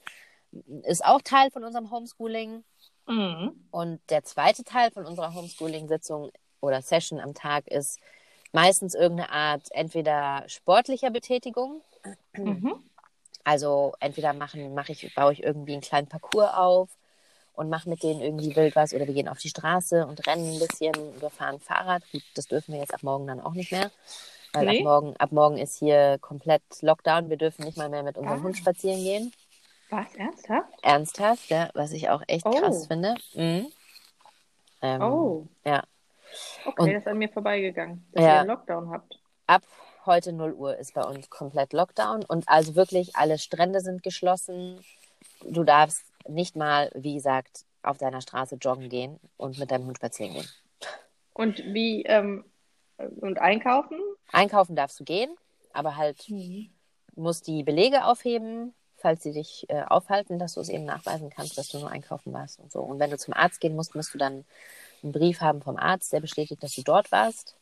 ist 0.82 1.04
auch 1.04 1.20
Teil 1.22 1.50
von 1.50 1.64
unserem 1.64 1.90
Homeschooling. 1.90 2.64
Mhm. 3.06 3.66
Und 3.70 4.00
der 4.10 4.24
zweite 4.24 4.64
Teil 4.64 4.90
von 4.90 5.06
unserer 5.06 5.34
Homeschooling-Sitzung 5.34 6.30
oder 6.60 6.82
Session 6.82 7.20
am 7.20 7.34
Tag 7.34 7.68
ist 7.68 7.98
meistens 8.52 8.94
irgendeine 8.94 9.30
Art 9.30 9.62
entweder 9.70 10.44
sportlicher 10.48 11.10
Betätigung. 11.10 11.82
Mhm. 12.36 12.82
Also 13.44 13.94
entweder 14.00 14.32
machen, 14.32 14.74
mache 14.74 14.92
ich, 14.92 15.14
baue 15.14 15.32
ich 15.32 15.42
irgendwie 15.42 15.72
einen 15.74 15.82
kleinen 15.82 16.08
Parcours 16.08 16.52
auf 16.54 16.88
und 17.54 17.68
mache 17.70 17.88
mit 17.88 18.02
denen 18.02 18.20
irgendwie 18.20 18.54
wild 18.56 18.74
was 18.74 18.92
oder 18.92 19.06
wir 19.06 19.14
gehen 19.14 19.28
auf 19.28 19.38
die 19.38 19.48
Straße 19.48 20.04
und 20.06 20.26
rennen 20.26 20.54
ein 20.54 20.58
bisschen 20.58 20.94
oder 21.16 21.30
fahren 21.30 21.60
Fahrrad. 21.60 22.02
Gut, 22.10 22.22
das 22.34 22.46
dürfen 22.46 22.72
wir 22.74 22.80
jetzt 22.80 22.92
ab 22.94 23.02
morgen 23.02 23.26
dann 23.26 23.40
auch 23.40 23.54
nicht 23.54 23.70
mehr. 23.70 23.90
Weil 24.52 24.66
Nee? 24.66 24.78
ab 24.78 24.84
morgen, 24.84 25.16
ab 25.16 25.32
morgen 25.32 25.58
ist 25.58 25.78
hier 25.78 26.18
komplett 26.20 26.62
Lockdown. 26.80 27.30
Wir 27.30 27.36
dürfen 27.36 27.64
nicht 27.64 27.76
mal 27.76 27.88
mehr 27.88 28.02
mit 28.02 28.16
unserem 28.18 28.40
Ah. 28.40 28.42
Hund 28.42 28.56
spazieren 28.56 29.02
gehen. 29.02 29.32
Was? 29.90 30.14
Ernsthaft? 30.16 30.68
Ernsthaft, 30.82 31.48
ja, 31.50 31.70
was 31.74 31.92
ich 31.92 32.08
auch 32.08 32.22
echt 32.26 32.44
Oh. 32.46 32.50
krass 32.50 32.86
finde. 32.86 33.14
Mhm. 33.34 33.66
Ähm, 34.82 35.02
Oh. 35.02 35.46
Ja. 35.64 35.84
Okay, 36.64 36.82
Und- 36.82 36.92
das 36.92 37.02
ist 37.02 37.08
an 37.08 37.18
mir 37.18 37.28
vorbeigegangen, 37.28 38.04
dass 38.12 38.22
Ja. 38.24 38.28
ihr 38.34 38.40
einen 38.40 38.48
Lockdown 38.48 38.90
habt. 38.90 39.18
ab 39.46 39.62
heute 40.04 40.32
0 40.32 40.52
Uhr 40.54 40.76
ist 40.76 40.94
bei 40.94 41.02
uns 41.02 41.30
komplett 41.30 41.72
Lockdown 41.72 42.24
und 42.24 42.48
also 42.48 42.74
wirklich 42.74 43.14
alle 43.16 43.38
Strände 43.38 43.80
sind 43.80 44.02
geschlossen. 44.02 44.84
Du 45.42 45.62
darfst 45.64 46.04
nicht 46.28 46.56
mal, 46.56 46.90
wie 46.94 47.14
gesagt, 47.14 47.64
auf 47.82 47.98
deiner 47.98 48.20
Straße 48.20 48.56
joggen 48.56 48.88
gehen 48.88 49.20
und 49.36 49.58
mit 49.58 49.70
deinem 49.70 49.86
Hund 49.86 49.96
spazieren 49.98 50.34
gehen. 50.34 50.48
Und 51.32 51.58
wie, 51.58 52.02
ähm, 52.04 52.44
und 52.98 53.38
einkaufen? 53.38 54.00
Einkaufen 54.32 54.74
darfst 54.74 54.98
du 54.98 55.04
gehen, 55.04 55.34
aber 55.72 55.96
halt 55.96 56.24
musst 57.14 57.46
die 57.46 57.62
Belege 57.62 58.04
aufheben, 58.04 58.74
falls 59.06 59.22
sie 59.22 59.30
dich 59.30 59.66
äh, 59.68 59.84
aufhalten, 59.84 60.40
dass 60.40 60.54
du 60.54 60.60
es 60.60 60.68
eben 60.68 60.84
nachweisen 60.84 61.30
kannst, 61.30 61.56
dass 61.56 61.68
du 61.68 61.78
nur 61.78 61.92
einkaufen 61.92 62.32
warst 62.32 62.58
und 62.58 62.72
so. 62.72 62.80
Und 62.80 62.98
wenn 62.98 63.08
du 63.08 63.16
zum 63.16 63.34
Arzt 63.34 63.60
gehen 63.60 63.76
musst, 63.76 63.94
musst 63.94 64.12
du 64.12 64.18
dann 64.18 64.44
einen 65.00 65.12
Brief 65.12 65.40
haben 65.40 65.62
vom 65.62 65.76
Arzt, 65.76 66.12
der 66.12 66.18
bestätigt, 66.18 66.60
dass 66.60 66.74
du 66.74 66.82
dort 66.82 67.12
warst. 67.12 67.54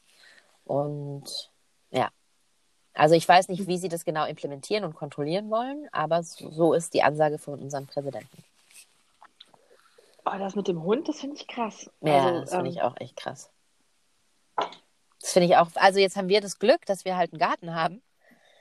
Und 0.65 1.51
ja. 1.91 2.09
Also 2.95 3.15
ich 3.15 3.29
weiß 3.29 3.49
nicht, 3.49 3.67
wie 3.67 3.77
sie 3.77 3.91
das 3.91 4.07
genau 4.07 4.25
implementieren 4.25 4.85
und 4.85 4.95
kontrollieren 4.95 5.51
wollen, 5.51 5.87
aber 5.93 6.23
so 6.23 6.73
ist 6.73 6.95
die 6.95 7.03
Ansage 7.03 7.37
von 7.37 7.61
unserem 7.61 7.87
Präsidenten. 7.89 8.43
Oh, 10.25 10.39
das 10.39 10.57
mit 10.57 10.67
dem 10.67 10.83
Hund, 10.83 11.07
das 11.11 11.21
finde 11.21 11.37
ich 11.37 11.47
krass. 11.47 11.91
Ja, 12.01 12.25
Also, 12.25 12.41
das 12.41 12.51
finde 12.53 12.71
ähm, 12.71 12.73
ich 12.73 12.81
auch 12.81 12.97
echt 12.99 13.17
krass. 13.17 13.51
Das 15.21 15.31
finde 15.31 15.49
ich 15.49 15.57
auch, 15.59 15.69
also 15.75 15.99
jetzt 16.01 16.17
haben 16.17 16.31
wir 16.31 16.41
das 16.41 16.59
Glück, 16.59 16.87
dass 16.87 17.05
wir 17.05 17.19
halt 17.19 17.35
einen 17.35 17.39
Garten 17.41 17.75
haben, 17.75 18.01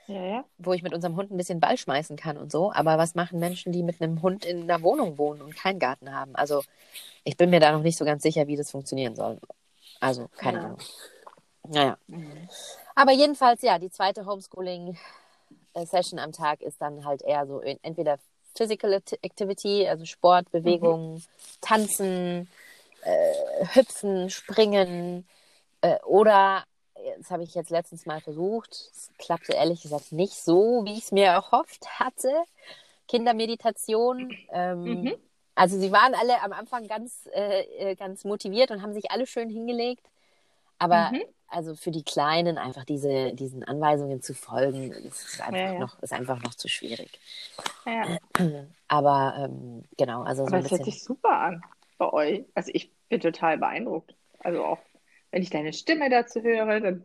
Ja, 0.06 0.22
ja. 0.22 0.44
wo 0.58 0.72
ich 0.72 0.82
mit 0.82 0.92
unserem 0.94 1.16
Hund 1.16 1.30
ein 1.30 1.36
bisschen 1.36 1.60
Ball 1.60 1.76
schmeißen 1.78 2.16
kann 2.16 2.36
und 2.36 2.52
so. 2.52 2.72
Aber 2.72 2.98
was 2.98 3.14
machen 3.14 3.38
Menschen, 3.38 3.72
die 3.72 3.82
mit 3.82 4.00
einem 4.00 4.20
Hund 4.22 4.44
in 4.44 4.62
einer 4.70 4.82
Wohnung 4.82 5.16
wohnen 5.18 5.40
und 5.42 5.56
keinen 5.56 5.78
Garten 5.78 6.14
haben? 6.14 6.34
Also 6.36 6.62
ich 7.24 7.36
bin 7.36 7.50
mir 7.50 7.60
da 7.60 7.72
noch 7.72 7.82
nicht 7.82 7.96
so 7.98 8.04
ganz 8.04 8.22
sicher, 8.22 8.46
wie 8.46 8.56
das 8.56 8.70
funktionieren 8.70 9.16
soll. 9.16 9.40
Also 10.00 10.28
keine 10.36 10.58
Ja. 10.58 10.64
Ahnung. 10.64 10.78
Naja. 11.66 11.98
Mhm. 12.08 12.48
Aber 12.94 13.12
jedenfalls, 13.12 13.62
ja, 13.62 13.78
die 13.78 13.90
zweite 13.90 14.26
Homeschooling-Session 14.26 16.18
am 16.18 16.32
Tag 16.32 16.60
ist 16.62 16.80
dann 16.80 17.04
halt 17.04 17.22
eher 17.22 17.46
so 17.46 17.60
entweder 17.60 18.18
Physical 18.54 18.92
Act- 18.92 19.18
Activity, 19.24 19.88
also 19.88 20.04
Sport, 20.04 20.50
Bewegung, 20.52 21.22
Tanzen, 21.60 22.48
äh, 23.02 23.66
Hüpfen, 23.72 24.30
Springen 24.30 25.26
äh, 25.80 25.98
oder 26.04 26.64
das 27.18 27.30
habe 27.30 27.42
ich 27.42 27.54
jetzt 27.54 27.70
letztens 27.70 28.06
mal 28.06 28.20
versucht. 28.20 28.72
Es 28.72 29.10
klappte 29.18 29.52
ehrlich 29.52 29.82
gesagt 29.82 30.12
nicht 30.12 30.34
so, 30.34 30.82
wie 30.84 30.92
ich 30.92 31.04
es 31.04 31.12
mir 31.12 31.26
erhofft 31.26 31.98
hatte. 31.98 32.32
Kindermeditation. 33.08 34.34
Ähm, 34.50 34.82
mhm. 34.82 35.14
Also 35.54 35.78
sie 35.78 35.92
waren 35.92 36.14
alle 36.14 36.42
am 36.42 36.52
Anfang 36.52 36.88
ganz, 36.88 37.28
äh, 37.32 37.62
äh, 37.78 37.94
ganz 37.94 38.24
motiviert 38.24 38.70
und 38.70 38.82
haben 38.82 38.92
sich 38.92 39.10
alle 39.10 39.26
schön 39.26 39.48
hingelegt. 39.48 40.04
Aber 40.78 41.10
mhm. 41.12 41.22
also 41.48 41.76
für 41.76 41.90
die 41.90 42.02
Kleinen 42.02 42.58
einfach 42.58 42.84
diese, 42.84 43.32
diesen 43.32 43.62
Anweisungen 43.62 44.20
zu 44.20 44.34
folgen, 44.34 44.90
ist 44.90 45.40
einfach, 45.40 45.52
ja, 45.54 45.72
ja. 45.74 45.78
Noch, 45.78 46.02
ist 46.02 46.12
einfach 46.12 46.42
noch 46.42 46.54
zu 46.54 46.68
schwierig. 46.68 47.20
Ja. 47.86 48.18
Aber 48.88 49.34
ähm, 49.38 49.84
genau, 49.96 50.22
also 50.22 50.42
Aber 50.42 50.60
so 50.60 50.64
es 50.64 50.70
hört 50.72 50.84
sich 50.84 51.02
super 51.02 51.38
an 51.38 51.62
bei 51.98 52.12
euch. 52.12 52.44
Also 52.54 52.70
ich 52.74 52.90
bin 53.08 53.20
total 53.20 53.58
beeindruckt. 53.58 54.14
Also 54.40 54.64
auch 54.64 54.78
wenn 55.34 55.42
ich 55.42 55.50
deine 55.50 55.72
Stimme 55.72 56.08
dazu 56.10 56.42
höre, 56.42 56.78
dann 56.78 57.02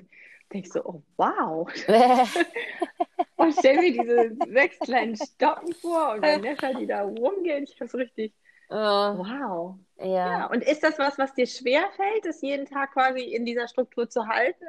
denke 0.53 0.67
ich 0.67 0.71
so, 0.71 0.85
oh 0.85 1.01
wow. 1.17 1.67
und 3.37 3.55
stell 3.57 3.77
mir 3.77 3.91
diese 3.91 4.37
sechs 4.53 4.77
kleinen 4.77 5.15
Stocken 5.15 5.73
vor 5.73 6.11
und 6.11 6.21
Vanessa, 6.21 6.73
die 6.73 6.85
da 6.85 7.01
rumgehen. 7.01 7.63
Ich 7.63 7.79
habe 7.81 7.89
so 7.89 7.97
richtig 7.97 8.33
Uh, 8.71 9.17
wow. 9.17 9.79
Ja. 9.97 10.05
ja. 10.05 10.45
Und 10.45 10.63
ist 10.63 10.83
das 10.83 10.99
was, 10.99 11.17
was 11.17 11.33
dir 11.33 11.47
schwer 11.47 11.89
fällt, 11.95 12.27
es 12.27 12.39
jeden 12.43 12.67
Tag 12.67 12.93
quasi 12.93 13.21
in 13.21 13.43
dieser 13.43 13.67
Struktur 13.67 14.07
zu 14.07 14.27
halten 14.27 14.63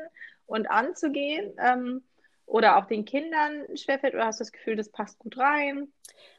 und 0.47 0.71
anzugehen? 0.71 1.52
Ähm, 1.59 2.02
oder 2.47 2.79
auch 2.79 2.87
den 2.87 3.05
Kindern 3.05 3.67
schwerfällt? 3.76 4.14
Oder 4.14 4.25
hast 4.25 4.40
du 4.40 4.45
das 4.45 4.52
Gefühl, 4.52 4.76
das 4.76 4.88
passt 4.88 5.19
gut 5.19 5.37
rein? 5.37 5.93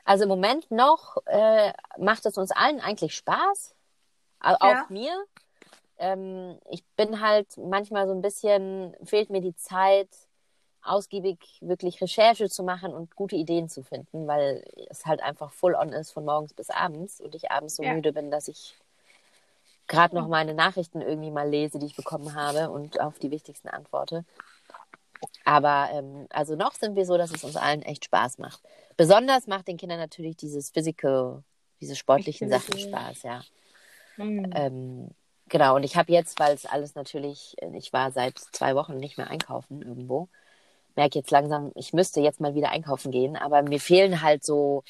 Also 0.05 0.23
im 0.23 0.29
Moment 0.29 0.71
noch 0.71 1.17
äh, 1.27 1.71
macht 1.99 2.25
es 2.25 2.35
uns 2.39 2.49
allen 2.49 2.79
eigentlich 2.79 3.13
Spaß. 3.13 3.75
Auch 4.39 4.59
ja. 4.59 4.85
mir. 4.89 5.23
Ähm, 6.01 6.57
ich 6.71 6.83
bin 6.97 7.21
halt 7.21 7.55
manchmal 7.57 8.07
so 8.07 8.13
ein 8.13 8.23
bisschen, 8.23 8.95
fehlt 9.03 9.29
mir 9.29 9.41
die 9.41 9.55
Zeit, 9.55 10.09
ausgiebig 10.81 11.37
wirklich 11.61 12.01
Recherche 12.01 12.49
zu 12.49 12.63
machen 12.63 12.91
und 12.91 13.15
gute 13.15 13.35
Ideen 13.35 13.69
zu 13.69 13.83
finden, 13.83 14.25
weil 14.25 14.63
es 14.89 15.05
halt 15.05 15.21
einfach 15.21 15.53
full 15.53 15.75
on 15.75 15.89
ist 15.89 16.11
von 16.11 16.25
morgens 16.25 16.55
bis 16.55 16.71
abends 16.71 17.21
und 17.21 17.35
ich 17.35 17.51
abends 17.51 17.75
so 17.75 17.83
ja. 17.83 17.93
müde 17.93 18.13
bin, 18.13 18.31
dass 18.31 18.47
ich 18.47 18.75
gerade 19.87 20.15
noch 20.15 20.27
meine 20.27 20.55
Nachrichten 20.55 21.01
irgendwie 21.01 21.29
mal 21.29 21.47
lese, 21.47 21.77
die 21.77 21.85
ich 21.85 21.95
bekommen 21.95 22.33
habe 22.33 22.71
und 22.71 22.99
auf 22.99 23.19
die 23.19 23.29
wichtigsten 23.29 23.67
antworte. 23.69 24.25
Aber 25.45 25.89
ähm, 25.93 26.25
also 26.31 26.55
noch 26.55 26.73
sind 26.73 26.95
wir 26.95 27.05
so, 27.05 27.15
dass 27.15 27.31
es 27.31 27.43
uns 27.43 27.57
allen 27.57 27.83
echt 27.83 28.05
Spaß 28.05 28.39
macht. 28.39 28.61
Besonders 28.97 29.45
macht 29.45 29.67
den 29.67 29.77
Kindern 29.77 29.99
natürlich 29.99 30.35
dieses 30.35 30.71
Physical, 30.71 31.43
diese 31.79 31.95
sportlichen 31.95 32.49
Sachen 32.49 32.79
Spaß, 32.79 33.21
ja. 33.21 33.41
Mhm. 34.17 34.51
Ähm, 34.55 35.09
genau, 35.51 35.75
und 35.75 35.83
ich 35.83 35.95
habe 35.95 36.11
jetzt, 36.11 36.39
weil 36.39 36.55
es 36.55 36.65
alles 36.65 36.95
natürlich, 36.95 37.55
ich 37.73 37.93
war 37.93 38.11
seit 38.11 38.39
zwei 38.39 38.75
Wochen 38.75 38.97
nicht 38.97 39.17
mehr 39.17 39.29
einkaufen 39.29 39.83
irgendwo, 39.83 40.29
merke 40.95 41.19
jetzt 41.19 41.31
langsam, 41.31 41.71
ich 41.75 41.93
müsste 41.93 42.21
jetzt 42.21 42.41
mal 42.41 42.55
wieder 42.55 42.71
einkaufen 42.71 43.11
gehen, 43.11 43.37
aber 43.37 43.61
mir 43.61 43.79
fehlen 43.79 44.21
halt 44.23 44.43
so 44.43 44.83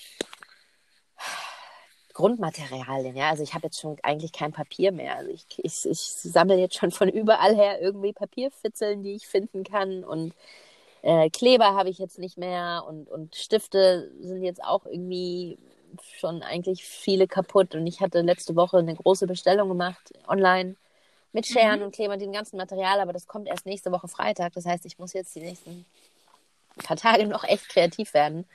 Grundmaterialien, 2.14 3.16
ja. 3.16 3.30
Also 3.30 3.44
ich 3.44 3.54
habe 3.54 3.68
jetzt 3.68 3.80
schon 3.80 3.98
eigentlich 4.04 4.32
kein 4.34 4.52
Papier 4.52 4.92
mehr. 4.92 5.16
Also 5.18 5.32
ich, 5.32 5.46
ich, 5.58 5.86
ich 5.86 6.00
sammle 6.00 6.58
jetzt 6.58 6.76
schon 6.76 6.92
von 6.92 7.10
überall 7.10 7.56
her 7.56 7.82
irgendwie 7.82 8.14
Papierfitzeln, 8.14 9.04
die 9.04 9.14
ich 9.16 9.28
finden 9.28 9.64
kann 9.64 10.04
und 10.04 10.34
äh, 11.04 11.30
Kleber 11.30 11.74
habe 11.76 11.90
ich 11.90 11.98
jetzt 12.00 12.20
nicht 12.20 12.38
mehr 12.38 12.84
und, 12.88 13.10
und 13.10 13.36
Stifte 13.36 14.12
sind 14.20 14.44
jetzt 14.44 14.64
auch 14.64 14.86
irgendwie 14.86 15.58
schon 16.18 16.44
eigentlich 16.44 16.86
viele 16.86 17.28
kaputt 17.28 17.76
und 17.76 17.86
ich 17.88 18.02
hatte 18.02 18.22
letzte 18.22 18.56
Woche 18.56 18.78
eine 18.78 18.96
große 18.96 19.28
Bestellung 19.28 19.70
gemacht 19.70 20.14
online 20.28 20.76
mit 21.34 21.46
Scheren 21.46 21.80
mhm. 21.80 21.86
und 21.86 21.96
Klebern, 21.96 22.20
dem 22.20 22.32
ganzen 22.32 22.58
Material, 22.58 23.00
aber 23.00 23.14
das 23.14 23.28
kommt 23.28 23.48
erst 23.48 23.66
nächste 23.66 23.92
Woche 23.92 24.08
Freitag. 24.08 24.54
Das 24.54 24.66
heißt, 24.66 24.86
ich 24.86 25.00
muss 25.00 25.14
jetzt 25.14 25.36
die 25.36 25.42
nächsten 25.42 25.86
paar 26.84 26.98
Tage 26.98 27.26
noch 27.28 27.44
echt 27.44 27.70
kreativ 27.70 28.14
werden, 28.14 28.46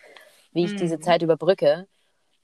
wie 0.52 0.64
ich 0.64 0.72
mhm. 0.72 0.78
diese 0.78 1.00
Zeit 1.00 1.22
überbrücke, 1.22 1.86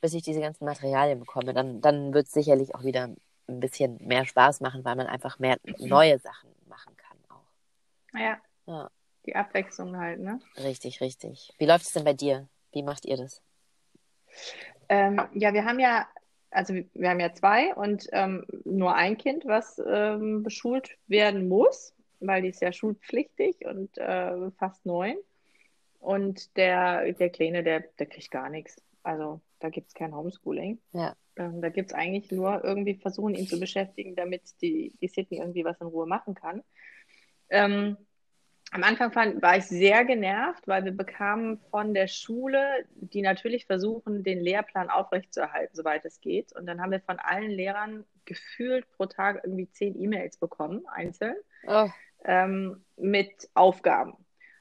bis 0.01 0.15
ich 0.15 0.23
diese 0.23 0.41
ganzen 0.41 0.65
Materialien 0.65 1.21
bekomme. 1.21 1.55
Dann, 1.55 1.81
dann 1.81 2.15
wird 2.15 2.27
es 2.27 2.33
sicherlich 2.33 2.75
auch 2.75 2.85
wieder 2.85 3.11
ein 3.49 3.61
bisschen 3.61 3.99
mehr 4.07 4.25
Spaß 4.25 4.61
machen, 4.61 4.85
weil 4.85 4.97
man 4.97 5.07
einfach 5.07 5.39
mehr 5.39 5.59
mhm. 5.65 5.89
neue 5.89 6.19
Sachen 6.19 6.51
machen 6.67 6.97
kann 6.97 7.19
auch. 7.29 8.19
Ja. 8.19 8.39
ja. 8.67 8.91
Die 9.27 9.37
Abwechslung 9.37 9.97
halt, 9.97 10.21
ne? 10.21 10.41
Richtig, 10.57 11.01
richtig. 11.01 11.53
Wie 11.59 11.67
läuft 11.67 11.87
es 11.87 11.93
denn 11.93 12.05
bei 12.05 12.13
dir? 12.13 12.49
Wie 12.73 12.83
macht 12.83 13.05
ihr 13.05 13.17
das? 13.17 13.41
Ähm, 14.89 15.21
ja, 15.35 15.53
wir 15.55 15.65
haben 15.65 15.79
ja 15.79 16.07
also 16.53 16.75
wir 16.75 17.09
haben 17.09 17.21
ja 17.21 17.33
zwei 17.33 17.75
und 17.75 18.07
ähm, 18.13 18.45
nur 18.65 18.95
ein 18.95 19.17
Kind, 19.17 19.47
was 19.47 19.81
ähm, 19.85 20.43
beschult 20.43 20.99
werden 21.07 21.49
muss, 21.49 21.95
weil 22.21 22.43
die 22.43 22.49
ist 22.49 22.61
ja 22.61 22.73
schulpflichtig 22.73 23.65
und 23.65 23.97
äh, 23.99 24.51
fast 24.53 24.85
neun. 24.87 25.17
Und 25.99 26.57
der, 26.57 27.13
der 27.13 27.31
Kleine, 27.31 27.63
der, 27.63 27.81
der 27.99 28.07
kriegt 28.07 28.31
gar 28.31 28.51
nichts. 28.51 28.77
Also 29.03 29.41
da 29.61 29.69
gibt 29.69 29.89
es 29.89 29.95
kein 29.95 30.15
Homeschooling. 30.15 30.79
Ja. 30.93 31.15
Ähm, 31.37 31.63
da 31.63 31.69
gibt 31.71 31.93
es 31.93 31.97
eigentlich 31.97 32.31
nur 32.31 32.63
irgendwie 32.63 32.97
versuchen, 32.97 33.35
ihn 33.35 33.47
zu 33.47 33.59
beschäftigen, 33.59 34.15
damit 34.15 34.43
die, 34.61 34.93
die 35.01 35.09
Sydney 35.09 35.39
irgendwie 35.39 35.65
was 35.65 35.81
in 35.81 35.87
Ruhe 35.87 36.07
machen 36.07 36.35
kann. 36.35 36.63
Am 38.75 38.85
Anfang 38.85 39.13
fand, 39.13 39.43
war 39.43 39.59
ich 39.59 39.67
sehr 39.67 40.07
genervt, 40.07 40.67
weil 40.67 40.87
wir 40.87 40.97
bekamen 40.97 41.59
von 41.71 41.93
der 41.93 42.09
Schule, 42.09 42.87
die 42.95 43.21
natürlich 43.21 43.67
versuchen, 43.67 44.25
den 44.25 44.41
Lehrplan 44.41 44.89
aufrechtzuerhalten, 44.89 45.77
soweit 45.77 46.07
es 46.07 46.23
geht. 46.23 46.57
Und 46.57 46.65
dann 46.65 46.81
haben 46.81 46.91
wir 46.91 47.01
von 47.01 47.19
allen 47.19 47.51
Lehrern 47.51 48.07
gefühlt 48.25 48.91
pro 48.93 49.05
Tag 49.05 49.43
irgendwie 49.45 49.71
zehn 49.71 49.95
E-Mails 50.01 50.39
bekommen, 50.39 50.87
einzeln, 50.91 51.37
oh. 51.67 51.91
ähm, 52.25 52.83
mit 52.97 53.51
Aufgaben. 53.53 54.17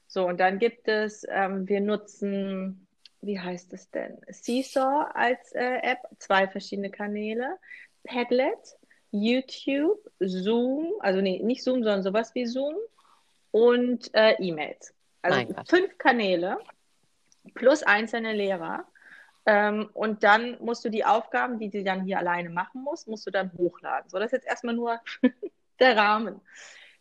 So, 0.08 0.26
und 0.26 0.40
dann 0.40 0.58
gibt 0.58 0.88
es, 0.88 1.26
ähm, 1.30 1.66
wir 1.66 1.80
nutzen, 1.80 2.86
wie 3.22 3.40
heißt 3.40 3.72
es 3.72 3.90
denn? 3.92 4.18
Seesaw 4.28 5.06
als 5.14 5.52
äh, 5.52 5.78
App, 5.80 6.00
zwei 6.18 6.46
verschiedene 6.48 6.90
Kanäle, 6.90 7.56
Padlet, 8.04 8.76
YouTube, 9.10 10.06
Zoom, 10.20 10.92
also 11.00 11.22
nee, 11.22 11.40
nicht 11.42 11.62
Zoom, 11.62 11.82
sondern 11.82 12.02
sowas 12.02 12.34
wie 12.34 12.44
Zoom 12.44 12.74
und 13.52 14.12
äh, 14.14 14.32
E-Mails. 14.40 14.92
Also 15.22 15.46
fünf 15.68 15.96
Kanäle 15.98 16.58
plus 17.54 17.82
einzelne 17.82 18.32
Lehrer. 18.32 18.86
Ähm, 19.46 19.90
und 19.94 20.22
dann 20.22 20.56
musst 20.60 20.84
du 20.84 20.88
die 20.88 21.04
Aufgaben, 21.04 21.58
die 21.58 21.68
sie 21.68 21.84
dann 21.84 22.04
hier 22.04 22.18
alleine 22.18 22.50
machen 22.50 22.82
muss, 22.82 23.06
musst 23.06 23.26
du 23.26 23.30
dann 23.30 23.52
hochladen. 23.56 24.08
So, 24.08 24.18
das 24.18 24.26
ist 24.26 24.32
jetzt 24.32 24.46
erstmal 24.46 24.74
nur 24.74 25.00
der 25.80 25.96
Rahmen. 25.96 26.40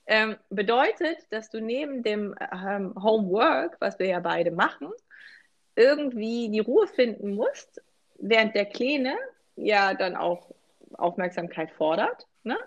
Ähm, 0.07 0.35
bedeutet, 0.49 1.19
dass 1.29 1.49
du 1.49 1.61
neben 1.61 2.03
dem 2.03 2.35
ähm, 2.51 2.95
Homework, 3.01 3.77
was 3.79 3.99
wir 3.99 4.07
ja 4.07 4.19
beide 4.19 4.51
machen, 4.51 4.91
irgendwie 5.75 6.49
die 6.49 6.59
Ruhe 6.59 6.87
finden 6.87 7.35
musst, 7.35 7.81
während 8.17 8.55
der 8.55 8.65
Kleine 8.65 9.15
ja 9.55 9.93
dann 9.93 10.15
auch 10.15 10.51
Aufmerksamkeit 10.93 11.71
fordert. 11.71 12.27
Ne? 12.43 12.57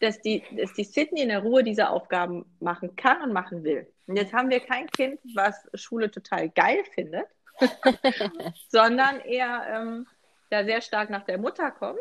Dass 0.00 0.20
die, 0.20 0.42
dass 0.56 0.72
die 0.72 0.84
Sydney 0.84 1.22
in 1.22 1.28
der 1.28 1.40
Ruhe 1.40 1.62
diese 1.62 1.90
Aufgaben 1.90 2.44
machen 2.58 2.96
kann 2.96 3.22
und 3.22 3.32
machen 3.32 3.62
will. 3.64 3.86
Und 4.06 4.16
jetzt 4.16 4.32
haben 4.32 4.50
wir 4.50 4.60
kein 4.60 4.88
Kind, 4.88 5.20
was 5.34 5.68
Schule 5.74 6.10
total 6.10 6.48
geil 6.48 6.82
findet, 6.94 7.26
sondern 8.68 9.20
eher 9.20 9.66
ähm, 9.68 10.06
da 10.48 10.64
sehr 10.64 10.80
stark 10.80 11.10
nach 11.10 11.24
der 11.24 11.38
Mutter 11.38 11.70
kommt 11.70 12.00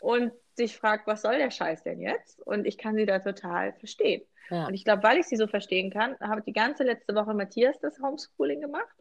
und 0.00 0.32
sich 0.54 0.76
fragt, 0.76 1.06
was 1.06 1.22
soll 1.22 1.38
der 1.38 1.50
Scheiß 1.50 1.82
denn 1.84 2.00
jetzt? 2.00 2.40
Und 2.46 2.66
ich 2.66 2.78
kann 2.78 2.96
sie 2.96 3.06
da 3.06 3.18
total 3.20 3.72
verstehen. 3.74 4.22
Ja. 4.50 4.66
Und 4.66 4.74
ich 4.74 4.84
glaube, 4.84 5.02
weil 5.02 5.18
ich 5.18 5.26
sie 5.26 5.36
so 5.36 5.46
verstehen 5.46 5.90
kann, 5.90 6.16
habe 6.20 6.42
die 6.42 6.52
ganze 6.52 6.82
letzte 6.82 7.14
Woche 7.14 7.34
Matthias 7.34 7.78
das 7.80 8.00
Homeschooling 8.00 8.60
gemacht. 8.60 8.96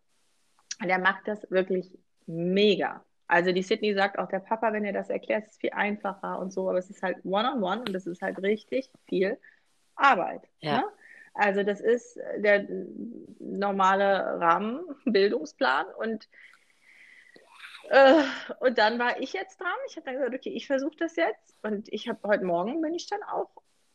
Und 0.81 0.89
er 0.89 1.00
macht 1.00 1.27
das 1.27 1.50
wirklich 1.50 1.98
mega. 2.27 3.03
Also 3.27 3.51
die 3.51 3.63
Sydney 3.63 3.93
sagt 3.93 4.19
auch, 4.19 4.29
der 4.29 4.39
Papa, 4.39 4.72
wenn 4.72 4.86
er 4.86 4.93
das 4.93 5.10
erklärt, 5.10 5.48
ist 5.48 5.60
viel 5.60 5.72
einfacher 5.72 6.39
und 6.39 6.51
so, 6.53 6.69
aber 6.69 6.77
es 6.77 6.89
ist 6.89 7.03
halt 7.03 7.17
one-on-one 7.25 7.57
-on 7.60 7.79
-one 7.81 7.88
und 7.88 7.96
es 7.96 8.07
ist 8.07 8.22
halt 8.22 8.41
richtig 8.41 8.89
viel 9.07 9.38
Arbeit. 9.96 10.48
Ja. 10.60 10.77
Ne? 10.77 10.84
Also 11.34 11.63
das 11.63 11.81
ist 11.81 12.17
der 12.38 12.65
normale 13.39 14.39
Rahmenbildungsplan 14.39 15.86
und 15.98 16.27
äh, 17.89 18.24
und 18.60 18.77
dann 18.77 19.00
war 19.00 19.19
ich 19.19 19.34
jetzt 19.34 19.62
dran. 19.62 19.69
Ich 19.88 19.96
habe 19.96 20.05
dann 20.05 20.15
gesagt, 20.15 20.36
okay, 20.36 20.50
ich 20.50 20.67
versuche 20.67 20.98
das 20.98 21.15
jetzt. 21.15 21.55
Und 21.63 21.91
ich 21.91 22.10
habe 22.10 22.19
heute 22.27 22.43
Morgen 22.43 22.81
bin 22.81 22.93
ich 22.93 23.07
dann 23.07 23.24
auch 23.24 23.50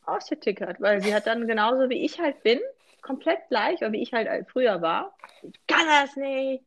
ausgetickert, 0.05 0.81
weil 0.81 1.03
sie 1.03 1.15
hat 1.15 1.27
dann 1.27 1.47
genauso 1.47 1.89
wie 1.91 2.05
ich 2.05 2.19
halt 2.19 2.43
bin, 2.43 2.61
komplett 3.03 3.49
gleich, 3.49 3.79
oder 3.79 3.93
wie 3.93 4.03
ich 4.03 4.13
halt 4.13 4.49
früher 4.49 4.81
war. 4.81 5.15
Ich 5.43 5.67
kann 5.67 5.87
das 5.87 6.17
nicht, 6.17 6.65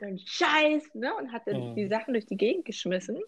ein 0.00 0.18
Scheiß, 0.18 0.94
ne? 0.94 1.14
Und 1.16 1.32
hat 1.32 1.46
dann 1.46 1.70
mhm. 1.70 1.74
die 1.74 1.88
Sachen 1.88 2.14
durch 2.14 2.26
die 2.26 2.36
Gegend 2.36 2.64
geschmissen. 2.64 3.20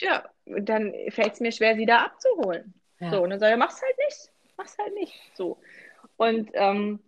Ja, 0.00 0.24
und 0.46 0.68
dann 0.68 0.94
fällt 1.10 1.34
es 1.34 1.40
mir 1.40 1.52
schwer, 1.52 1.76
sie 1.76 1.86
da 1.86 2.04
abzuholen. 2.04 2.74
Ja. 3.00 3.10
So, 3.10 3.22
und 3.22 3.30
dann 3.30 3.40
sage 3.40 3.54
ich, 3.54 3.58
mach's 3.58 3.82
halt 3.82 3.96
nicht. 3.98 4.32
Mach's 4.56 4.78
halt 4.78 4.94
nicht. 4.94 5.14
So. 5.34 5.58
Und 6.16 6.50
ähm, 6.54 7.00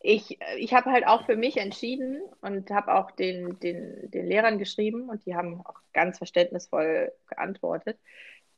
ich, 0.00 0.38
ich 0.56 0.74
habe 0.74 0.90
halt 0.90 1.06
auch 1.06 1.26
für 1.26 1.36
mich 1.36 1.56
entschieden 1.58 2.20
und 2.40 2.70
habe 2.70 2.94
auch 2.94 3.10
den, 3.12 3.58
den, 3.60 4.10
den 4.10 4.26
Lehrern 4.26 4.58
geschrieben 4.58 5.08
und 5.08 5.24
die 5.26 5.34
haben 5.34 5.64
auch 5.64 5.80
ganz 5.92 6.18
verständnisvoll 6.18 7.12
geantwortet, 7.28 7.98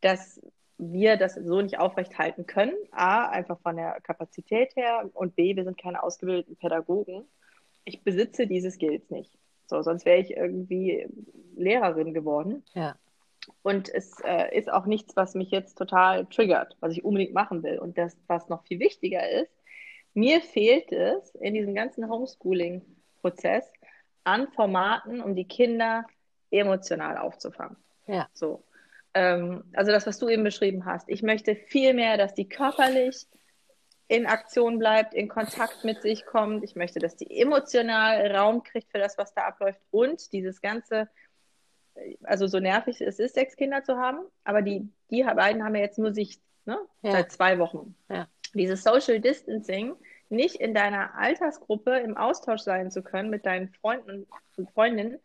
dass 0.00 0.40
wir 0.78 1.16
das 1.16 1.34
so 1.34 1.60
nicht 1.60 1.78
aufrechthalten 1.78 2.46
können. 2.46 2.74
A, 2.90 3.28
einfach 3.28 3.60
von 3.60 3.76
der 3.76 4.00
Kapazität 4.00 4.74
her 4.76 5.08
und 5.12 5.36
B, 5.36 5.54
wir 5.54 5.64
sind 5.64 5.80
keine 5.80 6.02
ausgebildeten 6.02 6.56
Pädagogen. 6.56 7.24
Ich 7.84 8.02
besitze 8.02 8.46
diese 8.46 8.70
Skills 8.70 9.10
nicht. 9.10 9.38
So, 9.66 9.82
sonst 9.82 10.04
wäre 10.04 10.20
ich 10.20 10.36
irgendwie 10.36 11.06
Lehrerin 11.56 12.14
geworden. 12.14 12.64
Ja. 12.74 12.96
Und 13.62 13.92
es 13.92 14.20
äh, 14.24 14.56
ist 14.56 14.72
auch 14.72 14.86
nichts, 14.86 15.16
was 15.16 15.34
mich 15.34 15.50
jetzt 15.50 15.76
total 15.76 16.26
triggert, 16.26 16.76
was 16.80 16.92
ich 16.92 17.04
unbedingt 17.04 17.34
machen 17.34 17.62
will. 17.62 17.78
Und 17.78 17.98
das, 17.98 18.16
was 18.26 18.48
noch 18.48 18.64
viel 18.64 18.78
wichtiger 18.78 19.28
ist, 19.28 19.52
mir 20.14 20.40
fehlt 20.40 20.92
es 20.92 21.34
in 21.36 21.54
diesem 21.54 21.74
ganzen 21.74 22.08
Homeschooling-Prozess 22.08 23.70
an 24.22 24.48
Formaten, 24.52 25.20
um 25.20 25.34
die 25.34 25.46
Kinder 25.46 26.06
emotional 26.50 27.18
aufzufangen. 27.18 27.76
Ja. 28.06 28.28
So. 28.32 28.62
Ähm, 29.12 29.64
also 29.74 29.92
das, 29.92 30.06
was 30.06 30.18
du 30.18 30.28
eben 30.28 30.44
beschrieben 30.44 30.84
hast. 30.84 31.08
Ich 31.08 31.22
möchte 31.22 31.54
viel 31.54 31.94
mehr, 31.94 32.16
dass 32.16 32.34
die 32.34 32.48
körperlich 32.48 33.26
in 34.08 34.26
Aktion 34.26 34.78
bleibt, 34.78 35.14
in 35.14 35.28
Kontakt 35.28 35.84
mit 35.84 36.02
sich 36.02 36.26
kommt. 36.26 36.62
Ich 36.62 36.76
möchte, 36.76 36.98
dass 36.98 37.16
die 37.16 37.40
emotional 37.40 38.30
Raum 38.34 38.62
kriegt 38.62 38.90
für 38.90 38.98
das, 38.98 39.16
was 39.16 39.32
da 39.34 39.42
abläuft. 39.42 39.80
Und 39.90 40.32
dieses 40.32 40.60
ganze, 40.60 41.08
also 42.22 42.46
so 42.46 42.60
nervig 42.60 43.00
es 43.00 43.18
ist, 43.18 43.34
sechs 43.34 43.56
Kinder 43.56 43.82
zu 43.82 43.96
haben, 43.96 44.18
aber 44.44 44.62
die, 44.62 44.88
die 45.10 45.22
beiden 45.22 45.64
haben 45.64 45.74
ja 45.74 45.82
jetzt 45.82 45.98
nur 45.98 46.12
sich 46.12 46.38
ne? 46.66 46.78
Ja. 47.02 47.12
seit 47.12 47.32
zwei 47.32 47.58
Wochen. 47.58 47.94
Ja. 48.08 48.28
Dieses 48.52 48.82
Social 48.82 49.20
Distancing, 49.20 49.96
nicht 50.28 50.56
in 50.56 50.74
deiner 50.74 51.14
Altersgruppe 51.16 51.98
im 51.98 52.16
Austausch 52.16 52.60
sein 52.60 52.90
zu 52.90 53.02
können 53.02 53.30
mit 53.30 53.46
deinen 53.46 53.68
Freunden 53.68 54.26
und 54.56 54.70
Freundinnen, 54.70 55.18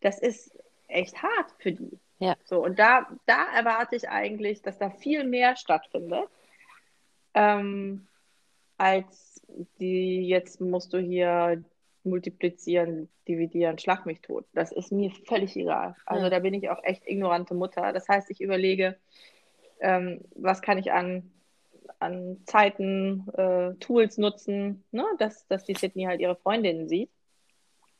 das 0.00 0.18
ist 0.18 0.56
echt 0.88 1.22
hart 1.22 1.52
für 1.58 1.72
die. 1.72 1.98
Ja. 2.18 2.36
So, 2.44 2.64
und 2.64 2.78
da, 2.78 3.06
da 3.26 3.46
erwarte 3.54 3.96
ich 3.96 4.08
eigentlich, 4.08 4.62
dass 4.62 4.78
da 4.78 4.90
viel 4.90 5.24
mehr 5.24 5.56
stattfindet, 5.56 6.28
ähm, 7.34 8.06
als 8.78 9.40
die, 9.80 10.26
jetzt 10.26 10.60
musst 10.60 10.92
du 10.92 10.98
hier 10.98 11.62
multiplizieren, 12.04 13.08
dividieren, 13.26 13.78
schlag 13.78 14.06
mich 14.06 14.20
tot. 14.20 14.46
Das 14.52 14.72
ist 14.72 14.92
mir 14.92 15.10
völlig 15.26 15.56
egal. 15.56 15.96
Also 16.06 16.24
Ja. 16.24 16.30
da 16.30 16.38
bin 16.38 16.54
ich 16.54 16.70
auch 16.70 16.82
echt 16.84 17.06
ignorante 17.06 17.54
Mutter. 17.54 17.92
Das 17.92 18.08
heißt, 18.08 18.30
ich 18.30 18.40
überlege, 18.40 18.96
ähm, 19.80 20.20
was 20.34 20.62
kann 20.62 20.78
ich 20.78 20.92
an, 20.92 21.30
an 21.98 22.38
Zeiten, 22.44 23.26
äh, 23.36 23.74
Tools 23.80 24.18
nutzen, 24.18 24.84
ne? 24.92 25.04
dass, 25.18 25.46
dass 25.48 25.64
die 25.64 25.74
Sydney 25.74 26.04
halt 26.04 26.20
ihre 26.20 26.36
Freundinnen 26.36 26.88
sieht 26.88 27.10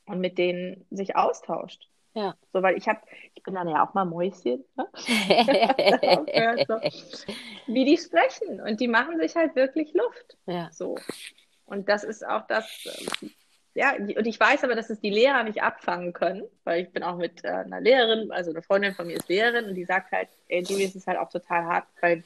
und 0.07 0.21
mit 0.21 0.39
denen 0.39 0.85
sich 0.91 1.17
austauscht. 1.17 1.89
Ja. 2.17 2.35
So, 2.51 2.63
weil 2.63 2.79
ich 2.79 2.89
habe, 2.89 3.01
ich 3.35 3.43
bin 3.43 3.55
dann 3.55 3.69
ja 3.69 3.87
auch 3.87 3.93
mal 3.93 4.07
Mäuschen, 4.07 4.65
ne? 4.75 4.89
So. 6.67 6.81
wie 7.67 7.85
die 7.85 7.99
sprechen. 7.99 8.61
Und 8.63 8.81
die 8.81 8.89
machen 8.89 9.19
sich 9.21 9.37
halt 9.37 9.55
wirklich 9.55 9.93
Luft. 9.93 10.39
ja. 10.47 10.71
So. 10.73 10.97
Und 11.67 11.89
das 11.89 12.05
ist 12.05 12.27
auch 12.27 12.47
das, 12.47 12.67
ähm, 13.21 13.31
ja, 13.75 13.95
und 13.97 14.27
ich 14.27 14.41
weiß 14.41 14.65
aber, 14.65 14.75
dass 14.75 14.89
es 14.89 15.01
die 15.01 15.11
Lehrer 15.11 15.43
nicht 15.43 15.63
abfangen 15.63 16.15
können, 16.15 16.45
weil 16.65 16.85
ich 16.85 16.91
bin 16.91 17.03
auch 17.03 17.17
mit 17.17 17.45
äh, 17.45 17.49
einer 17.49 17.81
Lehrerin, 17.81 18.31
also 18.31 18.51
eine 18.51 18.63
Freundin 18.63 18.95
von 18.95 19.07
mir 19.07 19.17
ist 19.17 19.29
Lehrerin 19.29 19.67
und 19.67 19.75
die 19.75 19.85
sagt 19.85 20.13
halt, 20.13 20.29
ey, 20.49 20.63
die 20.63 20.83
ist 20.83 20.97
es 20.97 21.07
halt 21.07 21.19
auch 21.19 21.29
total 21.29 21.65
hart, 21.65 21.87
weil 22.01 22.25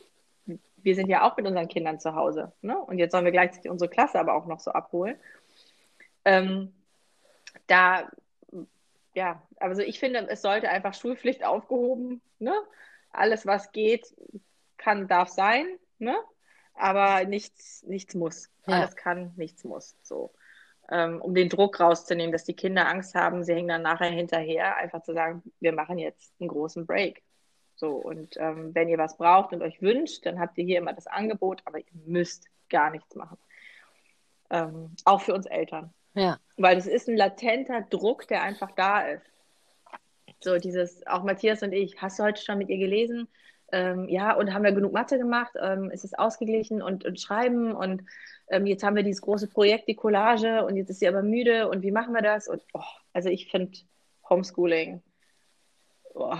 wir 0.76 0.94
sind 0.94 1.08
ja 1.08 1.28
auch 1.28 1.36
mit 1.36 1.46
unseren 1.46 1.68
Kindern 1.68 1.98
zu 1.98 2.14
Hause. 2.14 2.52
Ne? 2.62 2.78
Und 2.78 2.98
jetzt 2.98 3.12
sollen 3.12 3.24
wir 3.24 3.32
gleichzeitig 3.32 3.70
unsere 3.70 3.90
Klasse 3.90 4.20
aber 4.20 4.34
auch 4.34 4.46
noch 4.46 4.60
so 4.60 4.70
abholen. 4.70 5.16
Ähm, 6.24 6.72
da, 7.66 8.08
ja, 9.14 9.42
also 9.56 9.82
ich 9.82 9.98
finde, 9.98 10.28
es 10.28 10.42
sollte 10.42 10.68
einfach 10.68 10.94
Schulpflicht 10.94 11.44
aufgehoben, 11.44 12.20
ne? 12.38 12.54
Alles, 13.10 13.44
was 13.44 13.72
geht, 13.72 14.14
kann, 14.76 15.08
darf 15.08 15.28
sein, 15.28 15.66
ne? 15.98 16.16
Aber 16.74 17.24
nichts, 17.24 17.82
nichts 17.82 18.14
muss. 18.14 18.50
Ja. 18.66 18.80
Alles 18.80 18.96
kann, 18.96 19.32
nichts 19.36 19.64
muss. 19.64 19.96
So. 20.02 20.32
Ähm, 20.90 21.20
um 21.20 21.34
den 21.34 21.48
Druck 21.48 21.78
rauszunehmen, 21.80 22.32
dass 22.32 22.44
die 22.44 22.54
Kinder 22.54 22.88
Angst 22.88 23.14
haben, 23.14 23.44
sie 23.44 23.54
hängen 23.54 23.68
dann 23.68 23.82
nachher 23.82 24.10
hinterher, 24.10 24.76
einfach 24.76 25.02
zu 25.02 25.12
sagen, 25.12 25.42
wir 25.60 25.72
machen 25.72 25.98
jetzt 25.98 26.32
einen 26.40 26.48
großen 26.48 26.86
Break. 26.86 27.22
So, 27.76 27.92
und 27.96 28.36
ähm, 28.38 28.74
wenn 28.74 28.88
ihr 28.88 28.98
was 28.98 29.16
braucht 29.16 29.52
und 29.52 29.62
euch 29.62 29.80
wünscht, 29.80 30.26
dann 30.26 30.38
habt 30.38 30.58
ihr 30.58 30.64
hier 30.64 30.78
immer 30.78 30.92
das 30.92 31.06
Angebot, 31.06 31.62
aber 31.64 31.78
ihr 31.78 31.84
müsst 32.06 32.46
gar 32.68 32.90
nichts 32.90 33.14
machen. 33.14 33.38
Ähm, 34.50 34.94
auch 35.04 35.22
für 35.22 35.32
uns 35.32 35.46
Eltern. 35.46 35.94
Ja. 36.14 36.38
Weil 36.56 36.76
es 36.78 36.86
ist 36.86 37.08
ein 37.08 37.16
latenter 37.16 37.82
Druck, 37.82 38.28
der 38.28 38.42
einfach 38.42 38.70
da 38.72 39.02
ist. 39.02 39.24
So 40.40 40.58
dieses, 40.58 41.06
auch 41.06 41.22
Matthias 41.22 41.62
und 41.62 41.72
ich, 41.72 42.00
hast 42.00 42.18
du 42.18 42.22
heute 42.22 42.42
schon 42.42 42.58
mit 42.58 42.68
ihr 42.68 42.78
gelesen? 42.78 43.28
Ähm, 43.72 44.08
ja, 44.08 44.32
und 44.34 44.52
haben 44.52 44.64
wir 44.64 44.72
genug 44.72 44.92
Mathe 44.92 45.18
gemacht? 45.18 45.52
Ähm, 45.60 45.90
ist 45.90 46.04
es 46.04 46.14
ausgeglichen 46.14 46.82
und, 46.82 47.04
und 47.04 47.20
schreiben? 47.20 47.72
Und 47.72 48.02
ähm, 48.48 48.66
jetzt 48.66 48.82
haben 48.82 48.96
wir 48.96 49.02
dieses 49.02 49.22
große 49.22 49.48
Projekt, 49.48 49.88
die 49.88 49.94
Collage, 49.94 50.64
und 50.64 50.76
jetzt 50.76 50.90
ist 50.90 51.00
sie 51.00 51.08
aber 51.08 51.22
müde. 51.22 51.68
Und 51.68 51.82
wie 51.82 51.92
machen 51.92 52.14
wir 52.14 52.22
das? 52.22 52.48
Und 52.48 52.62
oh, 52.72 52.82
also 53.12 53.28
ich 53.28 53.50
finde 53.50 53.78
Homeschooling. 54.28 55.02
Oh, 56.14 56.36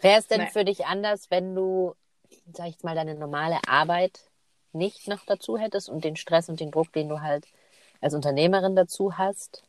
Wäre 0.00 0.18
es 0.18 0.28
denn 0.28 0.40
Nee. 0.40 0.46
für 0.46 0.64
dich 0.64 0.86
anders, 0.86 1.30
wenn 1.30 1.54
du, 1.54 1.94
sag 2.52 2.66
ich 2.66 2.74
jetzt 2.74 2.84
mal, 2.84 2.94
deine 2.94 3.14
normale 3.14 3.58
Arbeit 3.66 4.20
nicht 4.72 5.08
noch 5.08 5.24
dazu 5.26 5.58
hättest 5.58 5.88
und 5.88 6.04
den 6.04 6.16
Stress 6.16 6.48
und 6.48 6.60
den 6.60 6.70
Druck, 6.70 6.92
den 6.92 7.08
du 7.08 7.20
halt 7.20 7.46
als 8.00 8.14
Unternehmerin 8.14 8.76
dazu 8.76 9.18
hast? 9.18 9.62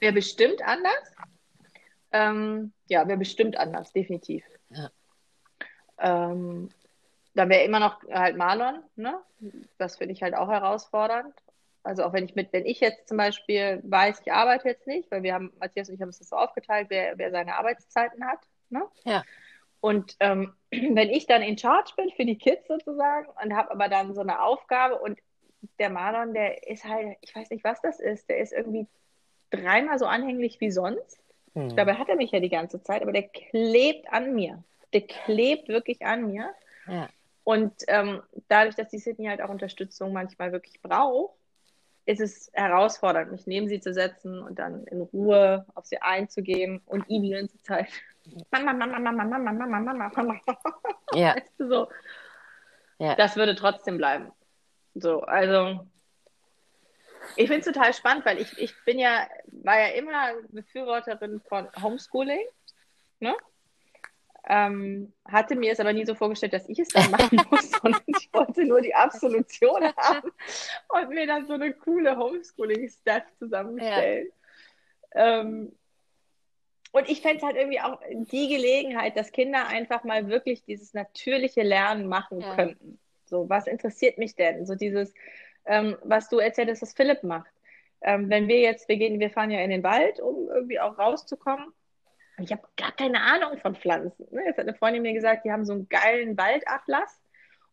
Wäre 0.00 0.12
bestimmt 0.12 0.62
anders. 0.62 1.14
Ähm, 2.12 2.72
ja, 2.88 3.06
wäre 3.08 3.18
bestimmt 3.18 3.56
anders, 3.56 3.92
definitiv. 3.92 4.44
Ja. 4.70 4.90
Ähm, 5.98 6.70
dann 7.34 7.48
wäre 7.48 7.64
immer 7.64 7.80
noch 7.80 8.02
halt 8.10 8.36
Marlon, 8.36 8.82
ne? 8.96 9.18
Das 9.78 9.96
finde 9.96 10.12
ich 10.12 10.22
halt 10.22 10.34
auch 10.34 10.48
herausfordernd. 10.48 11.34
Also 11.82 12.04
auch 12.04 12.12
wenn 12.12 12.24
ich 12.24 12.34
mit, 12.34 12.52
wenn 12.52 12.66
ich 12.66 12.80
jetzt 12.80 13.08
zum 13.08 13.16
Beispiel 13.16 13.80
weiß, 13.82 14.20
ich 14.20 14.32
arbeite 14.32 14.68
jetzt 14.68 14.86
nicht, 14.86 15.10
weil 15.10 15.22
wir 15.22 15.34
haben, 15.34 15.52
Matthias 15.58 15.88
und 15.88 15.96
ich 15.96 16.00
haben 16.00 16.10
das 16.10 16.18
so 16.18 16.36
aufgeteilt, 16.36 16.88
wer, 16.90 17.18
wer 17.18 17.30
seine 17.30 17.56
Arbeitszeiten 17.56 18.24
hat. 18.24 18.38
Ne? 18.70 18.82
Ja. 19.04 19.24
Und 19.80 20.16
ähm, 20.20 20.54
wenn 20.70 21.10
ich 21.10 21.26
dann 21.26 21.42
in 21.42 21.58
Charge 21.58 21.92
bin 21.96 22.10
für 22.10 22.24
die 22.24 22.38
Kids 22.38 22.68
sozusagen 22.68 23.28
und 23.42 23.56
habe 23.56 23.70
aber 23.72 23.88
dann 23.88 24.14
so 24.14 24.20
eine 24.20 24.42
Aufgabe 24.42 24.98
und 24.98 25.18
der 25.78 25.90
Marlon, 25.90 26.34
der 26.34 26.66
ist 26.68 26.84
halt, 26.84 27.16
ich 27.20 27.34
weiß 27.34 27.50
nicht, 27.50 27.64
was 27.64 27.80
das 27.80 28.00
ist, 28.00 28.28
der 28.28 28.38
ist 28.38 28.52
irgendwie 28.52 28.86
dreimal 29.50 29.98
so 29.98 30.06
anhänglich 30.06 30.60
wie 30.60 30.70
sonst. 30.70 31.18
Hm. 31.54 31.74
Dabei 31.76 31.94
hat 31.94 32.08
er 32.08 32.16
mich 32.16 32.30
ja 32.32 32.40
die 32.40 32.48
ganze 32.48 32.82
Zeit, 32.82 33.02
aber 33.02 33.12
der 33.12 33.28
klebt 33.28 34.12
an 34.12 34.34
mir. 34.34 34.62
Der 34.92 35.02
klebt 35.02 35.68
wirklich 35.68 36.04
an 36.04 36.26
mir. 36.26 36.52
Ja. 36.86 37.08
Und 37.44 37.72
ähm, 37.88 38.22
dadurch, 38.48 38.76
dass 38.76 38.88
die 38.88 38.98
Sydney 38.98 39.26
halt 39.26 39.42
auch 39.42 39.48
Unterstützung 39.48 40.12
manchmal 40.12 40.52
wirklich 40.52 40.80
braucht, 40.80 41.34
ist 42.04 42.20
es 42.20 42.50
herausfordernd, 42.52 43.30
mich 43.30 43.46
neben 43.46 43.68
sie 43.68 43.80
zu 43.80 43.92
setzen 43.92 44.42
und 44.42 44.58
dann 44.58 44.84
in 44.86 45.02
Ruhe 45.02 45.66
auf 45.74 45.86
sie 45.86 46.00
einzugehen 46.02 46.80
und 46.86 47.08
ihm 47.08 47.22
die 47.22 47.30
ganze 47.30 47.60
Zeit 47.62 47.88
Mama, 48.50 48.72
Mama, 48.72 48.98
Mama, 48.98 49.24
Mama, 49.24 49.52
Mama, 49.52 49.66
Mama, 49.66 50.10
Mama. 50.14 50.40
Ja. 51.14 51.34
Weißt 51.36 51.52
du, 51.58 51.68
so. 51.68 51.88
Ja. 52.98 53.14
Das 53.16 53.36
würde 53.36 53.54
trotzdem 53.54 53.98
bleiben. 53.98 54.32
So, 54.94 55.20
also 55.22 55.86
ich 57.36 57.48
finde 57.48 57.60
es 57.60 57.74
total 57.74 57.94
spannend, 57.94 58.26
weil 58.26 58.40
ich, 58.40 58.58
ich 58.58 58.74
bin 58.84 58.98
ja, 58.98 59.26
war 59.46 59.80
ja 59.80 59.88
immer 59.94 60.34
Befürworterin 60.50 61.40
von 61.40 61.68
Homeschooling. 61.82 62.46
Ne? 63.20 63.34
Ähm, 64.48 65.12
hatte 65.24 65.54
mir 65.54 65.72
es 65.72 65.80
aber 65.80 65.92
nie 65.92 66.04
so 66.04 66.14
vorgestellt, 66.14 66.52
dass 66.52 66.68
ich 66.68 66.78
es 66.78 66.88
dann 66.88 67.10
machen 67.10 67.46
muss, 67.50 67.70
sondern 67.70 68.02
ich 68.06 68.28
wollte 68.32 68.64
nur 68.64 68.80
die 68.80 68.94
Absolution 68.94 69.94
haben 69.96 70.32
und 70.88 71.08
mir 71.10 71.26
dann 71.26 71.46
so 71.46 71.54
eine 71.54 71.72
coole 71.72 72.16
Homeschooling-Staff 72.16 73.22
zusammenstellen. 73.38 74.28
Ähm, 75.14 75.72
und 76.90 77.08
ich 77.08 77.22
fände 77.22 77.38
es 77.38 77.42
halt 77.42 77.56
irgendwie 77.56 77.80
auch 77.80 78.00
die 78.10 78.48
Gelegenheit, 78.48 79.16
dass 79.16 79.32
Kinder 79.32 79.66
einfach 79.66 80.04
mal 80.04 80.28
wirklich 80.28 80.64
dieses 80.64 80.92
natürliche 80.92 81.62
Lernen 81.62 82.06
machen 82.06 82.40
Ja. 82.40 82.54
könnten. 82.54 82.98
So, 83.32 83.48
was 83.48 83.66
interessiert 83.66 84.18
mich 84.18 84.36
denn? 84.36 84.66
So 84.66 84.74
dieses, 84.74 85.14
ähm, 85.64 85.96
was 86.02 86.28
du 86.28 86.38
erzählst, 86.38 86.82
was 86.82 86.92
Philipp 86.92 87.22
macht. 87.22 87.50
Ähm, 88.02 88.28
wenn 88.28 88.46
wir 88.46 88.60
jetzt, 88.60 88.90
wir 88.90 88.98
gehen, 88.98 89.20
wir 89.20 89.30
fahren 89.30 89.50
ja 89.50 89.60
in 89.60 89.70
den 89.70 89.82
Wald, 89.82 90.20
um 90.20 90.50
irgendwie 90.50 90.78
auch 90.78 90.98
rauszukommen. 90.98 91.72
Ich 92.38 92.52
habe 92.52 92.62
gar 92.76 92.92
keine 92.92 93.22
Ahnung 93.22 93.56
von 93.56 93.74
Pflanzen. 93.74 94.26
Ne? 94.32 94.44
Jetzt 94.44 94.58
hat 94.58 94.68
eine 94.68 94.76
Freundin 94.76 95.00
mir 95.00 95.14
gesagt, 95.14 95.46
die 95.46 95.50
haben 95.50 95.64
so 95.64 95.72
einen 95.72 95.88
geilen 95.88 96.36
Waldatlas 96.36 97.22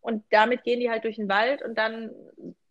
und 0.00 0.24
damit 0.30 0.64
gehen 0.64 0.80
die 0.80 0.88
halt 0.88 1.04
durch 1.04 1.16
den 1.16 1.28
Wald 1.28 1.60
und 1.60 1.76
dann 1.76 2.10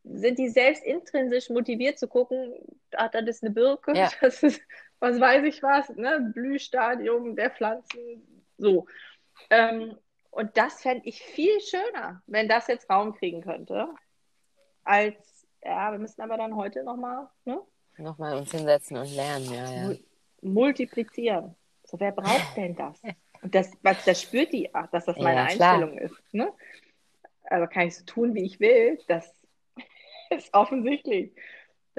sind 0.03 0.39
die 0.39 0.49
selbst 0.49 0.83
intrinsisch 0.83 1.51
motiviert 1.51 1.99
zu 1.99 2.07
gucken, 2.07 2.55
ah, 2.95 3.09
das 3.09 3.23
ist 3.27 3.43
eine 3.43 3.53
Birke, 3.53 3.95
Ja. 3.95 4.09
das 4.21 4.41
ist, 4.41 4.61
was 4.99 5.19
weiß 5.19 5.43
ich 5.43 5.61
was, 5.61 5.89
ne? 5.95 6.31
Blühstadium 6.33 7.35
der 7.35 7.51
Pflanzen, 7.51 8.47
so. 8.57 8.87
Ähm, 9.51 9.95
und 10.31 10.55
das 10.57 10.81
fände 10.81 11.07
ich 11.07 11.21
viel 11.21 11.59
schöner, 11.61 12.21
wenn 12.27 12.47
das 12.47 12.67
jetzt 12.67 12.89
Raum 12.89 13.13
kriegen 13.13 13.41
könnte, 13.41 13.87
als, 14.83 15.47
ja, 15.63 15.91
wir 15.91 15.99
müssen 15.99 16.21
aber 16.21 16.37
dann 16.37 16.55
heute 16.55 16.83
nochmal 16.83 17.29
ne? 17.45 17.61
Nochmal 17.97 18.37
uns 18.37 18.51
hinsetzen 18.51 18.97
und 18.97 19.13
lernen, 19.13 19.53
ja, 19.53 19.71
ja. 19.71 19.87
Mul- 19.87 20.03
multiplizieren. 20.41 21.55
So, 21.83 21.99
wer 21.99 22.11
braucht 22.11 22.55
denn 22.55 22.75
das? 22.75 23.01
Und 23.41 23.53
das, 23.55 23.71
das 23.81 24.21
spürt 24.21 24.53
die 24.53 24.73
auch, 24.73 24.87
dass 24.87 25.05
das 25.05 25.17
meine 25.17 25.41
ja, 25.41 25.45
Einstellung 25.45 25.97
ist. 25.97 26.33
Ne? 26.33 26.53
Also 27.43 27.67
kann 27.67 27.87
ich 27.87 27.97
so 27.97 28.05
tun, 28.05 28.35
wie 28.35 28.43
ich 28.43 28.59
will. 28.59 28.99
Das 29.07 29.33
ist 30.29 30.53
offensichtlich, 30.53 31.33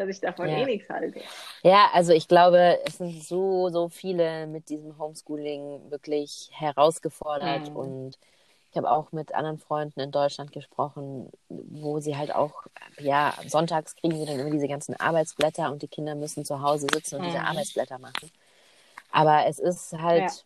dass 0.01 0.09
ich 0.09 0.21
davon 0.21 0.49
ja. 0.49 0.59
eh 0.59 0.65
nichts 0.65 0.89
halte. 0.89 1.21
Ja, 1.63 1.91
also 1.93 2.13
ich 2.13 2.29
glaube, 2.29 2.79
es 2.85 2.99
sind 2.99 3.23
so, 3.23 3.69
so 3.69 3.89
viele 3.89 4.47
mit 4.47 4.69
diesem 4.69 4.99
Homeschooling 4.99 5.91
wirklich 5.91 6.51
herausgefordert 6.53 7.71
mhm. 7.71 7.77
und 7.77 8.19
ich 8.71 8.77
habe 8.77 8.91
auch 8.91 9.11
mit 9.11 9.35
anderen 9.35 9.59
Freunden 9.59 9.99
in 9.99 10.13
Deutschland 10.13 10.53
gesprochen, 10.53 11.29
wo 11.49 11.99
sie 11.99 12.17
halt 12.17 12.33
auch, 12.33 12.67
ja, 13.01 13.35
sonntags 13.49 13.97
kriegen 13.97 14.17
sie 14.17 14.27
dann 14.27 14.39
immer 14.39 14.51
diese 14.51 14.69
ganzen 14.69 14.95
Arbeitsblätter 14.95 15.73
und 15.73 15.83
die 15.83 15.89
Kinder 15.89 16.15
müssen 16.15 16.45
zu 16.45 16.63
Hause 16.63 16.87
sitzen 16.93 17.17
und 17.17 17.23
mhm. 17.23 17.27
diese 17.27 17.41
Arbeitsblätter 17.41 17.99
machen. 17.99 18.31
Aber 19.11 19.47
es 19.47 19.59
ist 19.59 19.93
halt 19.95 20.45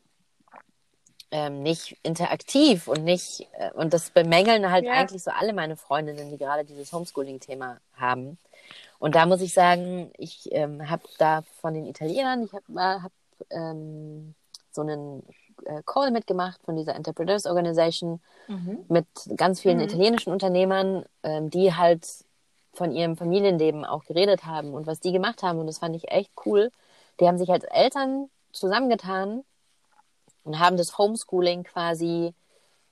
ja. 1.32 1.46
ähm, 1.46 1.62
nicht 1.62 1.98
interaktiv 2.02 2.88
und 2.88 3.04
nicht, 3.04 3.46
äh, 3.58 3.72
und 3.72 3.92
das 3.92 4.08
bemängeln 4.08 4.70
halt 4.70 4.86
ja. 4.86 4.92
eigentlich 4.92 5.22
so 5.22 5.30
alle 5.30 5.52
meine 5.52 5.76
Freundinnen, 5.76 6.30
die 6.30 6.38
gerade 6.38 6.64
dieses 6.64 6.92
Homeschooling-Thema 6.94 7.78
haben. 7.94 8.38
Und 9.04 9.14
da 9.16 9.26
muss 9.26 9.42
ich 9.42 9.52
sagen, 9.52 10.10
ich 10.16 10.48
ähm, 10.52 10.88
habe 10.88 11.02
da 11.18 11.42
von 11.60 11.74
den 11.74 11.84
Italienern, 11.84 12.42
ich 12.42 12.54
habe 12.54 12.64
äh, 12.70 13.02
hab, 13.02 13.12
ähm, 13.50 14.34
so 14.70 14.80
einen 14.80 15.22
äh, 15.66 15.82
Call 15.84 16.10
mitgemacht 16.10 16.58
von 16.64 16.74
dieser 16.74 16.94
Entrepreneurs 16.94 17.44
Organization 17.44 18.22
mhm. 18.48 18.86
mit 18.88 19.04
ganz 19.36 19.60
vielen 19.60 19.76
mhm. 19.76 19.84
italienischen 19.84 20.32
Unternehmern, 20.32 21.04
ähm, 21.22 21.50
die 21.50 21.74
halt 21.74 22.08
von 22.72 22.92
ihrem 22.92 23.18
Familienleben 23.18 23.84
auch 23.84 24.06
geredet 24.06 24.46
haben 24.46 24.72
und 24.72 24.86
was 24.86 25.00
die 25.00 25.12
gemacht 25.12 25.42
haben. 25.42 25.58
Und 25.58 25.66
das 25.66 25.80
fand 25.80 25.94
ich 25.94 26.10
echt 26.10 26.30
cool. 26.46 26.70
Die 27.20 27.28
haben 27.28 27.36
sich 27.36 27.50
als 27.50 27.64
Eltern 27.64 28.30
zusammengetan 28.52 29.44
und 30.44 30.58
haben 30.58 30.78
das 30.78 30.96
Homeschooling 30.96 31.64
quasi 31.64 32.32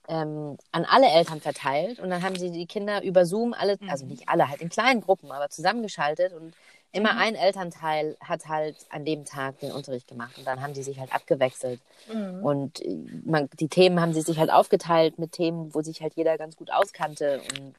ähm, 0.07 0.57
an 0.71 0.85
alle 0.85 1.07
Eltern 1.07 1.41
verteilt. 1.41 1.99
Und 1.99 2.09
dann 2.09 2.23
haben 2.23 2.35
sie 2.35 2.51
die 2.51 2.65
Kinder 2.65 3.03
über 3.03 3.25
Zoom 3.25 3.53
alle, 3.53 3.77
also 3.87 4.05
mhm. 4.05 4.11
nicht 4.11 4.29
alle, 4.29 4.49
halt 4.49 4.61
in 4.61 4.69
kleinen 4.69 5.01
Gruppen, 5.01 5.31
aber 5.31 5.49
zusammengeschaltet 5.49 6.33
und 6.33 6.53
immer 6.91 7.13
mhm. 7.13 7.19
ein 7.19 7.35
Elternteil 7.35 8.17
hat 8.21 8.47
halt 8.47 8.77
an 8.89 9.03
dem 9.05 9.25
Tag 9.25 9.59
den 9.59 9.71
Unterricht 9.71 10.07
gemacht 10.07 10.37
und 10.37 10.45
dann 10.45 10.61
haben 10.61 10.73
die 10.73 10.83
sich 10.83 10.99
halt 10.99 11.13
abgewechselt. 11.13 11.79
Mhm. 12.11 12.43
Und 12.43 12.81
äh, 12.85 12.97
man, 13.25 13.49
die 13.59 13.67
Themen 13.67 13.99
haben 13.99 14.13
sie 14.13 14.21
sich 14.21 14.37
halt 14.37 14.51
aufgeteilt 14.51 15.19
mit 15.19 15.31
Themen, 15.31 15.73
wo 15.73 15.81
sich 15.81 16.01
halt 16.01 16.13
jeder 16.15 16.37
ganz 16.37 16.55
gut 16.55 16.71
auskannte 16.71 17.41
und 17.57 17.73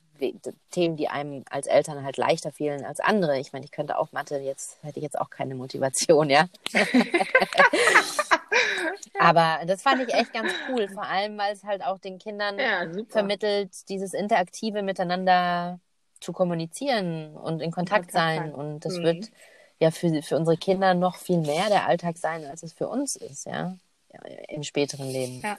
Themen, 0.70 0.96
die 0.96 1.08
einem 1.08 1.44
als 1.50 1.66
Eltern 1.66 2.04
halt 2.04 2.16
leichter 2.16 2.52
fielen 2.52 2.84
als 2.84 3.00
andere. 3.00 3.38
Ich 3.38 3.52
meine, 3.52 3.64
ich 3.64 3.72
könnte 3.72 3.98
auch 3.98 4.12
Mathe, 4.12 4.38
jetzt 4.38 4.78
hätte 4.82 4.98
ich 4.98 5.02
jetzt 5.02 5.18
auch 5.18 5.28
keine 5.28 5.54
Motivation, 5.54 6.30
ja. 6.30 6.46
Aber 9.18 9.64
das 9.66 9.82
fand 9.82 10.02
ich 10.02 10.12
echt 10.12 10.32
ganz 10.32 10.52
cool, 10.68 10.88
vor 10.88 11.04
allem, 11.04 11.38
weil 11.38 11.52
es 11.52 11.64
halt 11.64 11.84
auch 11.84 11.98
den 11.98 12.18
Kindern 12.18 12.58
ja, 12.58 12.86
vermittelt, 13.08 13.88
dieses 13.88 14.14
interaktive 14.14 14.82
Miteinander 14.82 15.78
zu 16.20 16.32
kommunizieren 16.32 17.36
und 17.36 17.60
in 17.60 17.70
Kontakt, 17.70 18.10
sein. 18.10 18.52
Und 18.54 18.84
das 18.84 18.98
mhm. 18.98 19.02
wird 19.02 19.30
ja 19.78 19.90
für, 19.90 20.22
für 20.22 20.36
unsere 20.36 20.56
Kinder 20.56 20.94
noch 20.94 21.16
viel 21.16 21.38
mehr 21.38 21.68
der 21.68 21.86
Alltag 21.86 22.16
sein, 22.16 22.44
als 22.44 22.62
es 22.62 22.72
für 22.72 22.88
uns 22.88 23.16
ist, 23.16 23.46
ja, 23.46 23.76
ja 24.12 24.20
im 24.48 24.62
späteren 24.62 25.08
Leben. 25.08 25.40
Ja. 25.42 25.58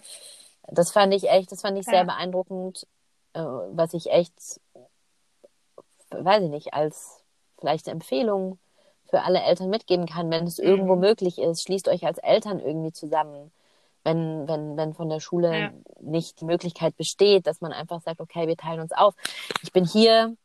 Das 0.67 0.91
fand 0.91 1.13
ich 1.13 1.29
echt, 1.29 1.51
das 1.51 1.61
fand 1.61 1.77
ich 1.77 1.85
sehr 1.85 2.05
beeindruckend, 2.05 2.87
äh, 3.33 3.39
was 3.39 3.93
ich 3.93 4.09
echt, 4.09 4.59
weiß 6.09 6.43
ich 6.43 6.49
nicht, 6.49 6.73
als 6.73 7.19
vielleicht 7.59 7.87
Empfehlung 7.87 8.57
für 9.09 9.21
alle 9.21 9.41
Eltern 9.41 9.69
mitgeben 9.69 10.05
kann, 10.05 10.31
wenn 10.31 10.45
es 10.45 10.57
mhm. 10.57 10.65
irgendwo 10.65 10.95
möglich 10.95 11.39
ist, 11.39 11.63
schließt 11.63 11.87
euch 11.87 12.05
als 12.05 12.17
Eltern 12.17 12.59
irgendwie 12.59 12.91
zusammen. 12.91 13.51
Wenn, 14.03 14.47
wenn, 14.47 14.77
wenn 14.77 14.93
von 14.93 15.09
der 15.09 15.19
Schule 15.19 15.59
ja. 15.59 15.71
nicht 15.99 16.39
die 16.39 16.45
Möglichkeit 16.45 16.95
besteht, 16.95 17.47
dass 17.47 17.61
man 17.61 17.73
einfach 17.73 18.01
sagt, 18.01 18.19
okay, 18.19 18.47
wir 18.47 18.55
teilen 18.55 18.79
uns 18.79 18.91
auf. 18.91 19.15
Ich 19.63 19.71
bin 19.71 19.83
hier 19.83 20.35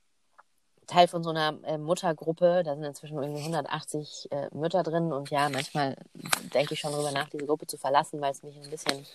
Teil 0.90 1.08
von 1.08 1.22
so 1.22 1.30
einer 1.30 1.56
äh, 1.64 1.78
Muttergruppe. 1.78 2.62
Da 2.64 2.74
sind 2.74 2.84
inzwischen 2.84 3.18
irgendwie 3.22 3.40
180 3.40 4.28
äh, 4.30 4.48
Mütter 4.52 4.82
drin. 4.82 5.12
Und 5.12 5.30
ja, 5.30 5.48
manchmal 5.48 5.96
denke 6.52 6.74
ich 6.74 6.80
schon 6.80 6.92
darüber 6.92 7.12
nach, 7.12 7.28
diese 7.28 7.46
Gruppe 7.46 7.66
zu 7.66 7.78
verlassen, 7.78 8.20
weil 8.20 8.32
es 8.32 8.42
mich 8.42 8.56
ein 8.56 8.70
bisschen, 8.70 9.06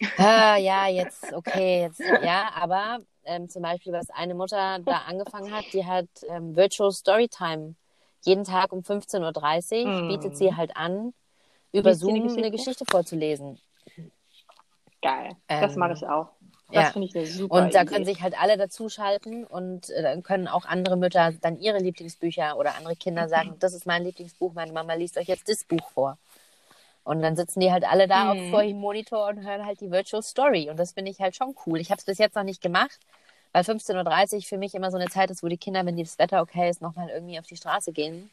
ah, 0.18 0.56
ja, 0.56 0.88
jetzt, 0.88 1.32
okay, 1.32 1.82
jetzt, 1.82 2.00
ja, 2.00 2.50
aber 2.54 2.98
ähm, 3.24 3.48
zum 3.48 3.62
Beispiel, 3.62 3.92
was 3.92 4.10
eine 4.10 4.34
Mutter 4.34 4.78
da 4.80 5.02
angefangen 5.06 5.54
hat, 5.54 5.64
die 5.72 5.86
hat 5.86 6.06
ähm, 6.28 6.54
Virtual 6.56 6.92
Storytime. 6.92 7.74
Jeden 8.24 8.44
Tag 8.44 8.72
um 8.72 8.80
15.30 8.80 9.84
Uhr 9.84 10.02
mm. 10.02 10.08
bietet 10.08 10.36
sie 10.36 10.54
halt 10.54 10.76
an, 10.76 11.14
über 11.72 11.94
Zoom 11.94 12.14
Geschichte? 12.14 12.38
eine 12.38 12.50
Geschichte 12.50 12.84
vorzulesen. 12.90 13.60
Geil, 15.02 15.36
das 15.46 15.74
ähm, 15.74 15.78
mache 15.78 15.92
ich 15.92 16.06
auch. 16.06 16.28
Das 16.72 16.86
ja. 16.86 16.90
finde 16.90 17.06
ich 17.06 17.16
eine 17.16 17.26
super 17.26 17.54
Und 17.54 17.74
da 17.74 17.82
Idee. 17.82 17.92
können 17.92 18.04
sich 18.04 18.22
halt 18.22 18.40
alle 18.40 18.56
dazuschalten 18.56 19.44
und 19.44 19.88
äh, 19.90 20.02
dann 20.02 20.24
können 20.24 20.48
auch 20.48 20.64
andere 20.64 20.96
Mütter 20.96 21.32
dann 21.40 21.58
ihre 21.58 21.78
Lieblingsbücher 21.78 22.56
oder 22.56 22.74
andere 22.74 22.96
Kinder 22.96 23.24
mhm. 23.26 23.28
sagen, 23.28 23.56
das 23.60 23.72
ist 23.72 23.86
mein 23.86 24.02
Lieblingsbuch, 24.02 24.52
meine 24.52 24.72
Mama 24.72 24.94
liest 24.94 25.16
euch 25.16 25.28
jetzt 25.28 25.48
das 25.48 25.64
Buch 25.64 25.88
vor. 25.90 26.18
Und 27.04 27.22
dann 27.22 27.36
sitzen 27.36 27.60
die 27.60 27.70
halt 27.70 27.84
alle 27.84 28.08
da 28.08 28.34
mhm. 28.34 28.50
vor 28.50 28.64
dem 28.64 28.78
Monitor 28.78 29.28
und 29.28 29.46
hören 29.46 29.64
halt 29.64 29.80
die 29.80 29.92
Virtual 29.92 30.24
Story. 30.24 30.68
Und 30.68 30.76
das 30.76 30.92
finde 30.92 31.12
ich 31.12 31.20
halt 31.20 31.36
schon 31.36 31.54
cool. 31.64 31.78
Ich 31.78 31.92
habe 31.92 32.00
es 32.00 32.04
bis 32.04 32.18
jetzt 32.18 32.34
noch 32.34 32.42
nicht 32.42 32.60
gemacht, 32.60 32.98
weil 33.56 33.62
15.30 33.62 34.34
Uhr 34.34 34.42
für 34.42 34.58
mich 34.58 34.74
immer 34.74 34.90
so 34.90 34.98
eine 34.98 35.08
Zeit 35.08 35.30
ist, 35.30 35.42
wo 35.42 35.48
die 35.48 35.56
Kinder, 35.56 35.86
wenn 35.86 35.96
das 35.96 36.18
Wetter 36.18 36.42
okay 36.42 36.68
ist, 36.68 36.82
nochmal 36.82 37.08
irgendwie 37.08 37.38
auf 37.38 37.46
die 37.46 37.56
Straße 37.56 37.90
gehen 37.90 38.28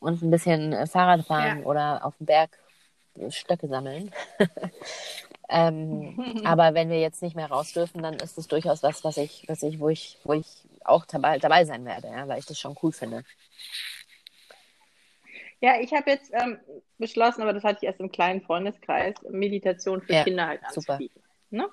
und 0.00 0.22
ein 0.22 0.30
bisschen 0.32 0.72
äh, 0.72 0.88
Fahrrad 0.88 1.24
fahren 1.24 1.60
ja. 1.60 1.66
oder 1.66 2.04
auf 2.04 2.16
dem 2.16 2.26
Berg 2.26 2.50
Stöcke 3.28 3.68
sammeln. 3.68 4.10
Ähm, 5.48 6.42
aber 6.44 6.74
wenn 6.74 6.90
wir 6.90 6.98
jetzt 6.98 7.22
nicht 7.22 7.36
mehr 7.36 7.46
raus 7.46 7.72
dürfen, 7.72 8.02
dann 8.02 8.14
ist 8.14 8.36
es 8.36 8.48
durchaus 8.48 8.82
was, 8.82 9.04
was 9.04 9.16
ich, 9.16 9.44
was 9.46 9.62
ich, 9.62 9.78
wo 9.78 9.88
ich, 9.88 10.18
wo 10.24 10.32
ich 10.32 10.64
auch 10.82 11.06
dabei, 11.06 11.38
dabei 11.38 11.64
sein 11.64 11.84
werde, 11.84 12.08
ja, 12.08 12.26
weil 12.26 12.40
ich 12.40 12.46
das 12.46 12.58
schon 12.58 12.76
cool 12.82 12.90
finde. 12.90 13.22
Ja, 15.60 15.78
ich 15.78 15.92
habe 15.92 16.10
jetzt 16.10 16.32
ähm, 16.32 16.58
beschlossen, 16.98 17.42
aber 17.42 17.52
das 17.52 17.62
hatte 17.62 17.78
ich 17.82 17.84
erst 17.84 18.00
im 18.00 18.10
kleinen 18.10 18.42
Freundeskreis, 18.42 19.14
Meditation 19.30 20.02
für 20.02 20.14
ja, 20.14 20.24
Kinder 20.24 20.48
halt 20.48 20.64
anzubieten. 20.64 21.22
Ne? 21.50 21.68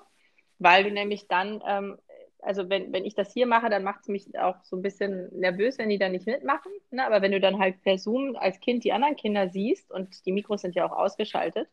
Weil 0.60 0.84
du 0.84 0.92
nämlich 0.92 1.26
dann, 1.26 1.60
ähm, 1.66 1.98
also 2.44 2.68
wenn, 2.68 2.92
wenn 2.92 3.04
ich 3.04 3.14
das 3.14 3.32
hier 3.32 3.46
mache, 3.46 3.70
dann 3.70 3.82
macht 3.82 4.02
es 4.02 4.08
mich 4.08 4.38
auch 4.38 4.56
so 4.62 4.76
ein 4.76 4.82
bisschen 4.82 5.28
nervös, 5.38 5.78
wenn 5.78 5.88
die 5.88 5.98
dann 5.98 6.12
nicht 6.12 6.26
mitmachen. 6.26 6.70
Ne? 6.90 7.04
Aber 7.04 7.22
wenn 7.22 7.32
du 7.32 7.40
dann 7.40 7.58
halt 7.58 7.82
per 7.82 7.98
Zoom 7.98 8.36
als 8.36 8.60
Kind 8.60 8.84
die 8.84 8.92
anderen 8.92 9.16
Kinder 9.16 9.48
siehst 9.48 9.90
und 9.90 10.24
die 10.26 10.32
Mikros 10.32 10.60
sind 10.60 10.74
ja 10.74 10.86
auch 10.86 10.92
ausgeschaltet, 10.92 11.68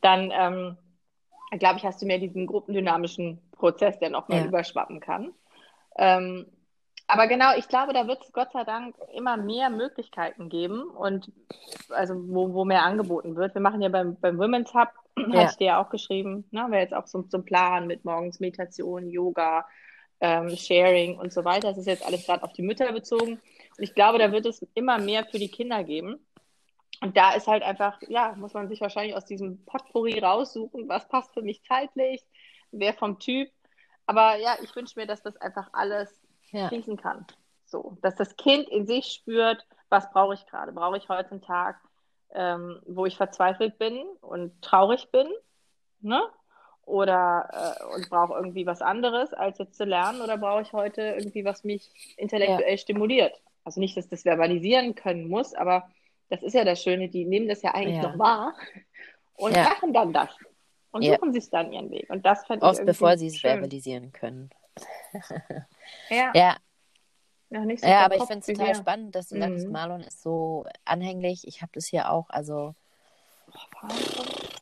dann 0.00 0.32
ähm, 0.34 0.76
glaube 1.58 1.78
ich, 1.78 1.84
hast 1.84 2.02
du 2.02 2.06
mehr 2.06 2.18
diesen 2.18 2.46
gruppendynamischen 2.46 3.40
Prozess, 3.52 3.98
der 3.98 4.10
nochmal 4.10 4.40
ja. 4.40 4.46
überschwappen 4.46 5.00
kann. 5.00 5.32
Ähm, 5.96 6.46
aber 7.08 7.28
genau, 7.28 7.56
ich 7.56 7.68
glaube, 7.68 7.92
da 7.92 8.08
wird 8.08 8.22
es 8.22 8.32
Gott 8.32 8.52
sei 8.52 8.64
Dank 8.64 8.96
immer 9.14 9.36
mehr 9.36 9.70
Möglichkeiten 9.70 10.48
geben 10.48 10.82
und 10.82 11.30
also 11.90 12.14
wo, 12.16 12.52
wo 12.52 12.64
mehr 12.64 12.82
angeboten 12.82 13.36
wird. 13.36 13.54
Wir 13.54 13.60
machen 13.60 13.80
ja 13.80 13.88
beim, 13.88 14.16
beim 14.16 14.38
Women's 14.38 14.74
Hub, 14.74 14.88
ja. 15.32 15.40
hatte 15.40 15.50
ich 15.52 15.56
dir 15.58 15.66
ja 15.66 15.82
auch 15.82 15.90
geschrieben, 15.90 16.46
ne, 16.50 16.66
wäre 16.70 16.82
jetzt 16.82 16.94
auch 16.94 17.06
so 17.06 17.22
zum 17.22 17.44
Plan 17.44 17.86
mit 17.86 18.04
morgens 18.04 18.40
Meditation, 18.40 19.08
Yoga, 19.08 19.66
ähm, 20.20 20.56
Sharing 20.56 21.18
und 21.18 21.32
so 21.32 21.44
weiter. 21.44 21.68
Das 21.68 21.78
ist 21.78 21.86
jetzt 21.86 22.04
alles 22.04 22.26
gerade 22.26 22.42
auf 22.42 22.52
die 22.52 22.62
Mütter 22.62 22.92
bezogen. 22.92 23.34
Und 23.34 23.84
ich 23.84 23.94
glaube, 23.94 24.18
da 24.18 24.32
wird 24.32 24.46
es 24.46 24.66
immer 24.74 24.98
mehr 24.98 25.24
für 25.26 25.38
die 25.38 25.50
Kinder 25.50 25.84
geben. 25.84 26.18
Und 27.02 27.16
da 27.16 27.34
ist 27.34 27.46
halt 27.46 27.62
einfach, 27.62 28.00
ja, 28.08 28.34
muss 28.36 28.54
man 28.54 28.68
sich 28.68 28.80
wahrscheinlich 28.80 29.14
aus 29.14 29.26
diesem 29.26 29.64
Potpourri 29.66 30.18
raussuchen, 30.18 30.88
was 30.88 31.08
passt 31.08 31.34
für 31.34 31.42
mich 31.42 31.62
zeitlich, 31.62 32.22
wer 32.70 32.94
vom 32.94 33.18
Typ. 33.18 33.50
Aber 34.06 34.36
ja, 34.36 34.56
ich 34.62 34.74
wünsche 34.74 34.98
mir, 34.98 35.06
dass 35.06 35.22
das 35.22 35.36
einfach 35.36 35.68
alles 35.72 36.10
ja. 36.52 36.68
fließen 36.68 36.96
kann. 36.96 37.26
So, 37.66 37.98
dass 38.00 38.14
das 38.14 38.36
Kind 38.36 38.68
in 38.68 38.86
sich 38.86 39.06
spürt, 39.06 39.66
was 39.88 40.10
brauche 40.10 40.34
ich 40.34 40.46
gerade? 40.46 40.72
Brauche 40.72 40.96
ich 40.96 41.08
heute 41.08 41.32
einen 41.32 41.42
Tag, 41.42 41.80
ähm, 42.34 42.80
wo 42.86 43.06
ich 43.06 43.16
verzweifelt 43.16 43.78
bin 43.78 44.04
und 44.20 44.60
traurig 44.62 45.10
bin? 45.10 45.28
Ne? 46.00 46.22
Oder 46.82 47.78
äh, 47.80 47.94
und 47.94 48.08
brauche 48.08 48.34
irgendwie 48.34 48.66
was 48.66 48.82
anderes, 48.82 49.32
als 49.32 49.58
jetzt 49.58 49.76
zu 49.76 49.84
lernen? 49.84 50.20
Oder 50.20 50.38
brauche 50.38 50.62
ich 50.62 50.72
heute 50.72 51.02
irgendwie, 51.18 51.44
was 51.44 51.64
mich 51.64 52.14
intellektuell 52.16 52.72
ja. 52.72 52.78
stimuliert? 52.78 53.40
Also 53.64 53.80
nicht, 53.80 53.96
dass 53.96 54.08
das 54.08 54.22
verbalisieren 54.22 54.94
können 54.94 55.28
muss, 55.28 55.54
aber 55.54 55.88
das 56.28 56.42
ist 56.42 56.54
ja 56.54 56.64
das 56.64 56.82
Schöne, 56.82 57.08
die 57.08 57.24
nehmen 57.24 57.48
das 57.48 57.62
ja 57.62 57.74
eigentlich 57.74 57.96
ja. 57.96 58.10
noch 58.10 58.18
wahr 58.18 58.54
und 59.34 59.56
ja. 59.56 59.64
machen 59.64 59.92
dann 59.92 60.12
das 60.12 60.28
und 60.92 61.04
suchen 61.04 61.32
sich 61.32 61.50
dann 61.50 61.72
ihren 61.72 61.90
Weg. 61.90 62.08
Und 62.10 62.24
das 62.24 62.46
fand 62.46 62.62
Oft 62.62 62.80
ich 62.80 62.86
bevor 62.86 63.16
sie 63.18 63.28
es 63.28 63.40
verbalisieren 63.40 64.12
können. 64.12 64.50
ja. 66.10 66.30
ja. 66.34 66.56
Ja, 67.50 67.62
so 67.62 67.86
ja 67.86 68.04
aber 68.04 68.16
ich 68.16 68.24
finde 68.24 68.40
es 68.40 68.46
total 68.46 68.74
spannend, 68.74 69.14
dass 69.14 69.28
du 69.28 69.36
mhm. 69.36 69.40
sagst, 69.40 69.68
Marlon 69.68 70.00
ist 70.00 70.22
so 70.22 70.66
anhänglich. 70.84 71.46
Ich 71.46 71.62
habe 71.62 71.70
das 71.74 71.86
hier 71.86 72.10
auch, 72.10 72.28
also 72.28 72.74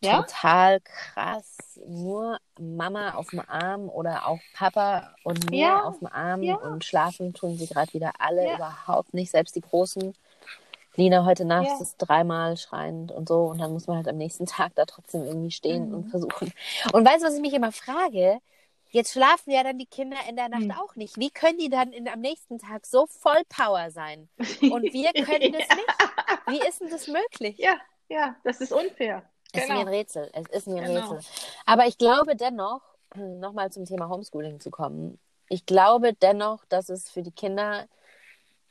ja? 0.02 0.22
total 0.22 0.80
krass. 0.80 1.56
Nur 1.86 2.38
Mama 2.58 3.14
auf 3.14 3.30
dem 3.30 3.42
Arm 3.46 3.88
oder 3.88 4.26
auch 4.26 4.38
Papa 4.54 5.14
und 5.22 5.50
mir 5.50 5.66
ja. 5.66 5.82
auf 5.82 5.98
dem 5.98 6.08
Arm 6.08 6.42
und 6.42 6.84
schlafen 6.84 7.34
tun 7.34 7.56
sie 7.56 7.66
gerade 7.66 7.92
wieder 7.94 8.12
alle 8.18 8.54
überhaupt 8.54 9.14
nicht. 9.14 9.30
Selbst 9.30 9.56
die 9.56 9.60
Großen 9.60 10.14
Lina 10.96 11.24
heute 11.24 11.44
Nacht 11.44 11.66
ja. 11.66 11.80
ist 11.80 11.96
dreimal 11.98 12.56
schreiend 12.56 13.10
und 13.10 13.28
so 13.28 13.46
und 13.46 13.60
dann 13.60 13.72
muss 13.72 13.86
man 13.86 13.96
halt 13.96 14.08
am 14.08 14.16
nächsten 14.16 14.46
Tag 14.46 14.74
da 14.76 14.84
trotzdem 14.84 15.24
irgendwie 15.24 15.50
stehen 15.50 15.88
mhm. 15.88 15.94
und 15.94 16.04
versuchen. 16.10 16.52
Und 16.92 17.04
weißt 17.04 17.22
du, 17.22 17.26
was 17.26 17.34
ich 17.34 17.40
mich 17.40 17.54
immer 17.54 17.72
frage? 17.72 18.38
Jetzt 18.94 19.10
schlafen 19.10 19.50
ja 19.50 19.64
dann 19.64 19.76
die 19.76 19.86
Kinder 19.86 20.18
in 20.28 20.36
der 20.36 20.48
Nacht 20.48 20.62
mhm. 20.62 20.70
auch 20.70 20.94
nicht. 20.94 21.18
Wie 21.18 21.28
können 21.28 21.58
die 21.58 21.68
dann 21.68 21.92
in, 21.92 22.06
am 22.06 22.20
nächsten 22.20 22.60
Tag 22.60 22.86
so 22.86 23.06
voll 23.08 23.42
Power 23.48 23.90
sein? 23.90 24.28
Und 24.38 24.84
wir 24.92 25.12
können 25.24 25.52
das 25.52 25.66
ja. 25.68 25.74
nicht. 25.74 25.88
Wie 26.46 26.68
ist 26.68 26.80
denn 26.80 26.90
das 26.90 27.08
möglich? 27.08 27.58
Ja, 27.58 27.76
ja, 28.08 28.36
das 28.44 28.60
ist 28.60 28.72
unfair. 28.72 29.28
Es 29.52 29.62
genau. 29.62 29.64
ist 29.64 29.70
mir 29.70 29.80
ein 29.80 29.88
Rätsel. 29.88 30.30
Es 30.32 30.46
ist 30.48 30.68
mir 30.68 30.80
ein 30.80 30.94
genau. 30.94 31.10
Rätsel. 31.10 31.32
Aber 31.66 31.86
ich 31.86 31.98
glaube 31.98 32.36
dennoch, 32.36 32.82
nochmal 33.16 33.72
zum 33.72 33.84
Thema 33.84 34.08
Homeschooling 34.08 34.60
zu 34.60 34.70
kommen, 34.70 35.18
ich 35.48 35.66
glaube 35.66 36.12
dennoch, 36.12 36.64
dass 36.66 36.88
es 36.88 37.10
für 37.10 37.22
die 37.22 37.32
Kinder 37.32 37.88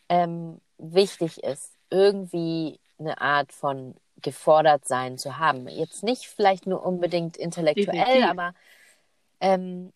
ähm, 0.07 0.61
wichtig 0.77 1.43
ist, 1.43 1.73
irgendwie 1.89 2.79
eine 2.97 3.19
Art 3.19 3.51
von 3.51 3.93
gefordert 4.21 4.87
sein 4.87 5.17
zu 5.17 5.37
haben. 5.37 5.67
Jetzt 5.67 6.01
nicht 6.01 6.27
vielleicht 6.29 6.65
nur 6.65 6.85
unbedingt 6.85 7.35
intellektuell, 7.35 8.05
Definitiv. 8.05 8.29
aber 8.29 8.53
ähm, 9.41 9.91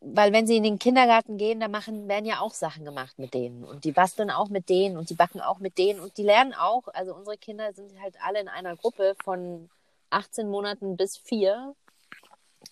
weil 0.00 0.32
wenn 0.32 0.46
sie 0.46 0.56
in 0.56 0.62
den 0.62 0.78
Kindergarten 0.78 1.36
gehen, 1.36 1.60
da 1.60 1.68
machen, 1.68 2.08
werden 2.08 2.24
ja 2.24 2.40
auch 2.40 2.54
Sachen 2.54 2.84
gemacht 2.84 3.18
mit 3.18 3.34
denen 3.34 3.64
und 3.64 3.84
die 3.84 3.92
basteln 3.92 4.30
auch 4.30 4.48
mit 4.48 4.68
denen 4.68 4.96
und 4.96 5.10
die 5.10 5.14
backen 5.14 5.40
auch 5.40 5.58
mit 5.58 5.76
denen 5.76 6.00
und 6.00 6.16
die 6.16 6.22
lernen 6.22 6.54
auch. 6.54 6.88
Also 6.88 7.14
unsere 7.14 7.36
Kinder 7.36 7.72
sind 7.74 7.92
halt 8.00 8.16
alle 8.22 8.40
in 8.40 8.48
einer 8.48 8.76
Gruppe 8.76 9.14
von 9.22 9.68
18 10.08 10.48
Monaten 10.48 10.96
bis 10.96 11.18
vier, 11.18 11.74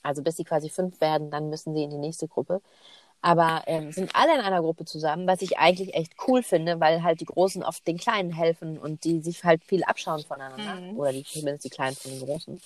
also 0.02 0.22
bis 0.22 0.36
sie 0.36 0.44
quasi 0.44 0.70
fünf 0.70 1.00
werden, 1.00 1.30
dann 1.30 1.50
müssen 1.50 1.74
sie 1.74 1.84
in 1.84 1.90
die 1.90 1.98
nächste 1.98 2.28
Gruppe. 2.28 2.62
Aber 3.20 3.62
ähm, 3.66 3.90
sind 3.90 4.14
alle 4.14 4.34
in 4.34 4.40
einer 4.40 4.60
Gruppe 4.60 4.84
zusammen, 4.84 5.26
was 5.26 5.42
ich 5.42 5.58
eigentlich 5.58 5.94
echt 5.94 6.14
cool 6.28 6.42
finde, 6.42 6.78
weil 6.78 7.02
halt 7.02 7.20
die 7.20 7.24
Großen 7.24 7.64
oft 7.64 7.86
den 7.86 7.98
Kleinen 7.98 8.30
helfen 8.30 8.78
und 8.78 9.04
die 9.04 9.20
sich 9.20 9.42
halt 9.42 9.64
viel 9.64 9.82
abschauen 9.82 10.22
voneinander. 10.22 10.80
Mhm. 10.80 10.96
Oder 10.96 11.12
die, 11.12 11.24
zumindest 11.24 11.64
die 11.64 11.70
Kleinen 11.70 11.96
von 11.96 12.12
den 12.12 12.20
Großen. 12.20 12.60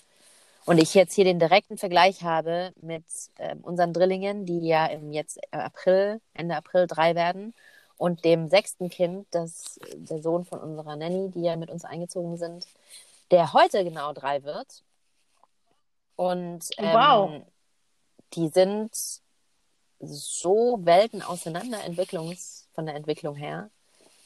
Und 0.65 0.79
ich 0.79 0.95
jetzt 0.95 1.15
hier 1.15 1.25
den 1.25 1.39
direkten 1.39 1.77
Vergleich 1.77 2.23
habe 2.23 2.73
mit 2.81 3.05
äh, 3.39 3.57
unseren 3.63 3.93
Drillingen, 3.93 4.47
die 4.47 4.61
ja 4.61 4.87
im 4.87 5.13
jetzt 5.13 5.41
April, 5.53 6.21
Ende 6.35 6.57
April 6.57 6.87
drei 6.87 7.15
werden, 7.15 7.55
und 7.97 8.25
dem 8.25 8.49
sechsten 8.49 8.91
Kind, 8.91 9.29
das 9.31 9.79
der 9.95 10.21
Sohn 10.21 10.45
von 10.45 10.59
unserer 10.59 10.97
Nanny, 10.97 11.31
die 11.31 11.43
ja 11.43 11.55
mit 11.55 11.71
uns 11.71 11.85
eingezogen 11.85 12.37
sind, 12.37 12.67
der 13.31 13.53
heute 13.53 13.85
genau 13.85 14.13
drei 14.13 14.43
wird. 14.43 14.83
Und 16.17 16.69
ähm, 16.79 16.93
wow. 16.93 17.43
die 18.35 18.49
sind 18.49 18.91
so 20.01 20.81
Welten 20.83 21.23
auseinander 21.23 21.85
Entwicklungs, 21.85 22.69
von 22.75 22.87
der 22.87 22.97
Entwicklung 22.97 23.37
her. 23.37 23.71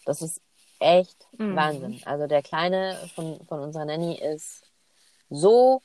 Das 0.06 0.22
ist 0.22 0.40
echt 0.78 1.26
mhm. 1.36 1.56
Wahnsinn. 1.56 2.00
Also 2.06 2.26
der 2.26 2.42
Kleine 2.42 2.96
von, 3.14 3.44
von 3.46 3.60
unserer 3.60 3.84
Nanny 3.84 4.18
ist 4.18 4.62
so 5.28 5.82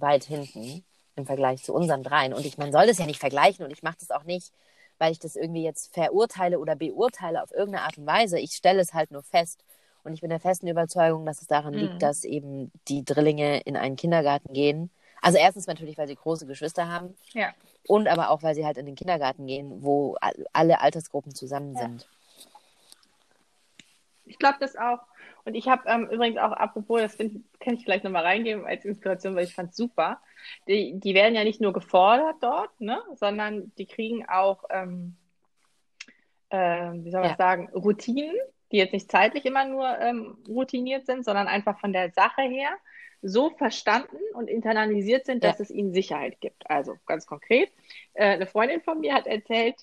weit 0.00 0.24
hinten 0.24 0.84
im 1.16 1.26
Vergleich 1.26 1.62
zu 1.62 1.74
unseren 1.74 2.02
dreien. 2.02 2.32
Und 2.32 2.46
ich, 2.46 2.58
man 2.58 2.72
soll 2.72 2.86
das 2.86 2.98
ja 2.98 3.06
nicht 3.06 3.20
vergleichen 3.20 3.64
und 3.64 3.70
ich 3.70 3.82
mache 3.82 3.96
das 4.00 4.10
auch 4.10 4.24
nicht, 4.24 4.52
weil 4.98 5.12
ich 5.12 5.18
das 5.18 5.36
irgendwie 5.36 5.62
jetzt 5.62 5.92
verurteile 5.92 6.58
oder 6.58 6.76
beurteile 6.76 7.42
auf 7.42 7.52
irgendeine 7.52 7.84
Art 7.84 7.98
und 7.98 8.06
Weise. 8.06 8.38
Ich 8.38 8.52
stelle 8.52 8.80
es 8.80 8.94
halt 8.94 9.10
nur 9.10 9.22
fest. 9.22 9.64
Und 10.04 10.14
ich 10.14 10.20
bin 10.20 10.30
der 10.30 10.40
festen 10.40 10.68
Überzeugung, 10.68 11.26
dass 11.26 11.42
es 11.42 11.48
daran 11.48 11.74
mhm. 11.74 11.80
liegt, 11.80 12.02
dass 12.02 12.24
eben 12.24 12.72
die 12.88 13.04
Drillinge 13.04 13.60
in 13.60 13.76
einen 13.76 13.96
Kindergarten 13.96 14.52
gehen. 14.52 14.90
Also 15.20 15.38
erstens 15.38 15.66
natürlich, 15.66 15.98
weil 15.98 16.06
sie 16.06 16.14
große 16.14 16.46
Geschwister 16.46 16.88
haben. 16.88 17.16
Ja. 17.32 17.52
Und 17.86 18.08
aber 18.08 18.30
auch, 18.30 18.42
weil 18.42 18.54
sie 18.54 18.64
halt 18.64 18.76
in 18.76 18.86
den 18.86 18.94
Kindergarten 18.94 19.46
gehen, 19.46 19.82
wo 19.82 20.16
alle 20.52 20.80
Altersgruppen 20.80 21.34
zusammen 21.34 21.74
ja. 21.74 21.82
sind. 21.82 22.08
Ich 24.24 24.38
glaube 24.38 24.58
das 24.60 24.76
auch. 24.76 25.00
Und 25.48 25.54
ich 25.54 25.66
habe 25.66 25.84
ähm, 25.86 26.10
übrigens 26.10 26.36
auch, 26.36 26.52
apropos, 26.52 27.00
das 27.00 27.16
kann 27.16 27.74
ich 27.74 27.82
vielleicht 27.82 28.04
nochmal 28.04 28.24
reingeben 28.24 28.66
als 28.66 28.84
Inspiration, 28.84 29.34
weil 29.34 29.44
ich 29.44 29.54
fand 29.54 29.70
es 29.70 29.78
super. 29.78 30.20
Die, 30.68 31.00
die 31.00 31.14
werden 31.14 31.34
ja 31.34 31.42
nicht 31.42 31.58
nur 31.58 31.72
gefordert 31.72 32.36
dort, 32.42 32.78
ne, 32.82 33.00
sondern 33.14 33.72
die 33.78 33.86
kriegen 33.86 34.28
auch, 34.28 34.64
ähm, 34.68 35.16
äh, 36.50 36.90
wie 36.92 37.10
soll 37.10 37.22
man 37.22 37.30
ja. 37.30 37.36
sagen, 37.36 37.70
Routinen, 37.74 38.36
die 38.72 38.76
jetzt 38.76 38.92
nicht 38.92 39.10
zeitlich 39.10 39.46
immer 39.46 39.64
nur 39.64 39.98
ähm, 39.98 40.36
routiniert 40.46 41.06
sind, 41.06 41.24
sondern 41.24 41.48
einfach 41.48 41.80
von 41.80 41.94
der 41.94 42.10
Sache 42.10 42.42
her 42.42 42.68
so 43.22 43.48
verstanden 43.48 44.18
und 44.34 44.50
internalisiert 44.50 45.24
sind, 45.24 45.42
dass 45.42 45.60
ja. 45.60 45.62
es 45.62 45.70
ihnen 45.70 45.94
Sicherheit 45.94 46.42
gibt. 46.42 46.68
Also 46.68 46.96
ganz 47.06 47.24
konkret, 47.24 47.72
äh, 48.12 48.34
eine 48.34 48.46
Freundin 48.46 48.82
von 48.82 49.00
mir 49.00 49.14
hat 49.14 49.26
erzählt, 49.26 49.76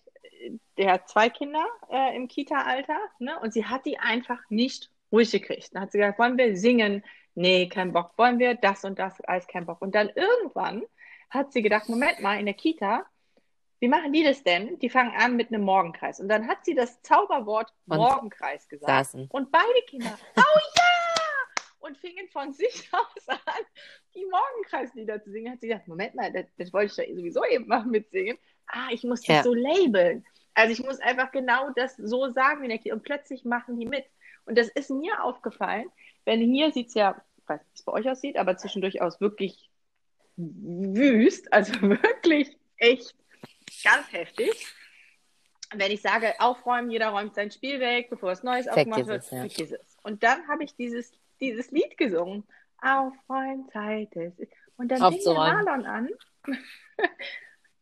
der 0.77 0.91
hat 0.91 1.09
zwei 1.09 1.29
Kinder 1.29 1.65
äh, 1.89 2.15
im 2.15 2.27
Kita-Alter 2.27 2.99
ne, 3.17 3.39
und 3.39 3.51
sie 3.51 3.65
hat 3.65 3.87
die 3.87 3.97
einfach 3.97 4.47
nicht 4.49 4.91
ruhig 5.11 5.31
gekriegt. 5.31 5.69
Dann 5.73 5.83
hat 5.83 5.91
sie 5.91 5.99
gesagt, 5.99 6.19
wollen 6.19 6.37
wir 6.37 6.55
singen? 6.57 7.03
Nee, 7.35 7.67
kein 7.67 7.91
Bock. 7.91 8.13
Wollen 8.17 8.39
wir 8.39 8.55
das 8.55 8.85
und 8.85 8.97
das? 8.99 9.19
Alles 9.21 9.47
kein 9.47 9.65
Bock. 9.65 9.81
Und 9.81 9.93
dann 9.93 10.09
irgendwann 10.09 10.83
hat 11.29 11.51
sie 11.51 11.61
gedacht, 11.61 11.89
Moment 11.89 12.21
mal, 12.21 12.39
in 12.39 12.45
der 12.45 12.55
Kita, 12.55 13.05
wie 13.79 13.87
machen 13.87 14.13
die 14.13 14.23
das 14.23 14.43
denn? 14.43 14.79
Die 14.79 14.89
fangen 14.89 15.13
an 15.15 15.35
mit 15.35 15.49
einem 15.49 15.63
Morgenkreis. 15.63 16.19
Und 16.19 16.29
dann 16.29 16.47
hat 16.47 16.63
sie 16.63 16.75
das 16.75 17.01
Zauberwort 17.01 17.73
und 17.87 17.97
Morgenkreis 17.97 18.67
gesagt. 18.67 18.89
Saßen. 18.89 19.27
Und 19.29 19.51
beide 19.51 19.81
Kinder, 19.87 20.17
oh 20.37 20.59
ja! 20.77 20.83
Und 21.79 21.97
fingen 21.97 22.27
von 22.29 22.53
sich 22.53 22.89
aus 22.93 23.27
an, 23.27 23.37
die 24.15 24.25
Morgenkreislieder 24.25 25.21
zu 25.21 25.31
singen. 25.31 25.51
Hat 25.51 25.61
sie 25.61 25.67
gesagt, 25.67 25.87
Moment 25.87 26.15
mal, 26.15 26.31
das, 26.31 26.45
das 26.57 26.73
wollte 26.73 27.01
ich 27.01 27.09
ja 27.09 27.15
sowieso 27.15 27.43
eben 27.45 27.67
machen 27.67 27.91
mit 27.91 28.09
singen. 28.11 28.37
Ah, 28.67 28.87
ich 28.91 29.03
muss 29.03 29.21
das 29.21 29.35
ja. 29.35 29.43
so 29.43 29.53
labeln. 29.53 30.25
Also 30.55 30.71
ich 30.71 30.83
muss 30.83 30.99
einfach 31.01 31.31
genau 31.31 31.69
das 31.75 31.97
so 31.97 32.31
sagen. 32.31 32.71
Und 32.91 33.03
plötzlich 33.03 33.43
machen 33.43 33.77
die 33.77 33.85
mit. 33.85 34.05
Und 34.45 34.57
das 34.57 34.69
ist 34.69 34.89
mir 34.91 35.23
aufgefallen, 35.23 35.89
wenn 36.23 36.41
hier 36.41 36.71
sieht 36.71 36.89
es 36.89 36.93
ja, 36.93 37.21
ich 37.37 37.49
weiß 37.49 37.59
nicht, 37.61 37.71
wie 37.71 37.79
es 37.79 37.83
bei 37.83 37.91
euch 37.93 38.09
aussieht, 38.09 38.37
aber 38.37 38.57
zwischendurch 38.57 39.01
aus 39.01 39.21
wirklich 39.21 39.69
wüst, 40.37 41.51
also 41.53 41.73
wirklich 41.81 42.57
echt 42.77 43.15
ganz 43.83 44.11
heftig. 44.11 44.67
Wenn 45.73 45.91
ich 45.91 46.01
sage, 46.01 46.33
aufräumen, 46.39 46.91
jeder 46.91 47.09
räumt 47.09 47.35
sein 47.35 47.51
Spiel 47.51 47.79
weg, 47.79 48.09
bevor 48.09 48.31
es 48.31 48.43
Neues 48.43 48.67
aufgemacht 48.67 49.07
wird, 49.07 49.31
ja. 49.31 49.43
ist 49.43 49.59
es. 49.59 49.97
Und 50.03 50.23
dann 50.23 50.47
habe 50.47 50.63
ich 50.63 50.75
dieses, 50.75 51.11
dieses 51.39 51.71
Lied 51.71 51.97
gesungen. 51.97 52.43
Aufräumen, 52.81 53.67
Zeit 53.69 54.15
ist. 54.15 54.39
Und 54.77 54.89
dann 54.89 55.11
fing 55.11 55.23
der 55.23 55.33
Marlon 55.33 55.85
an, 55.85 56.09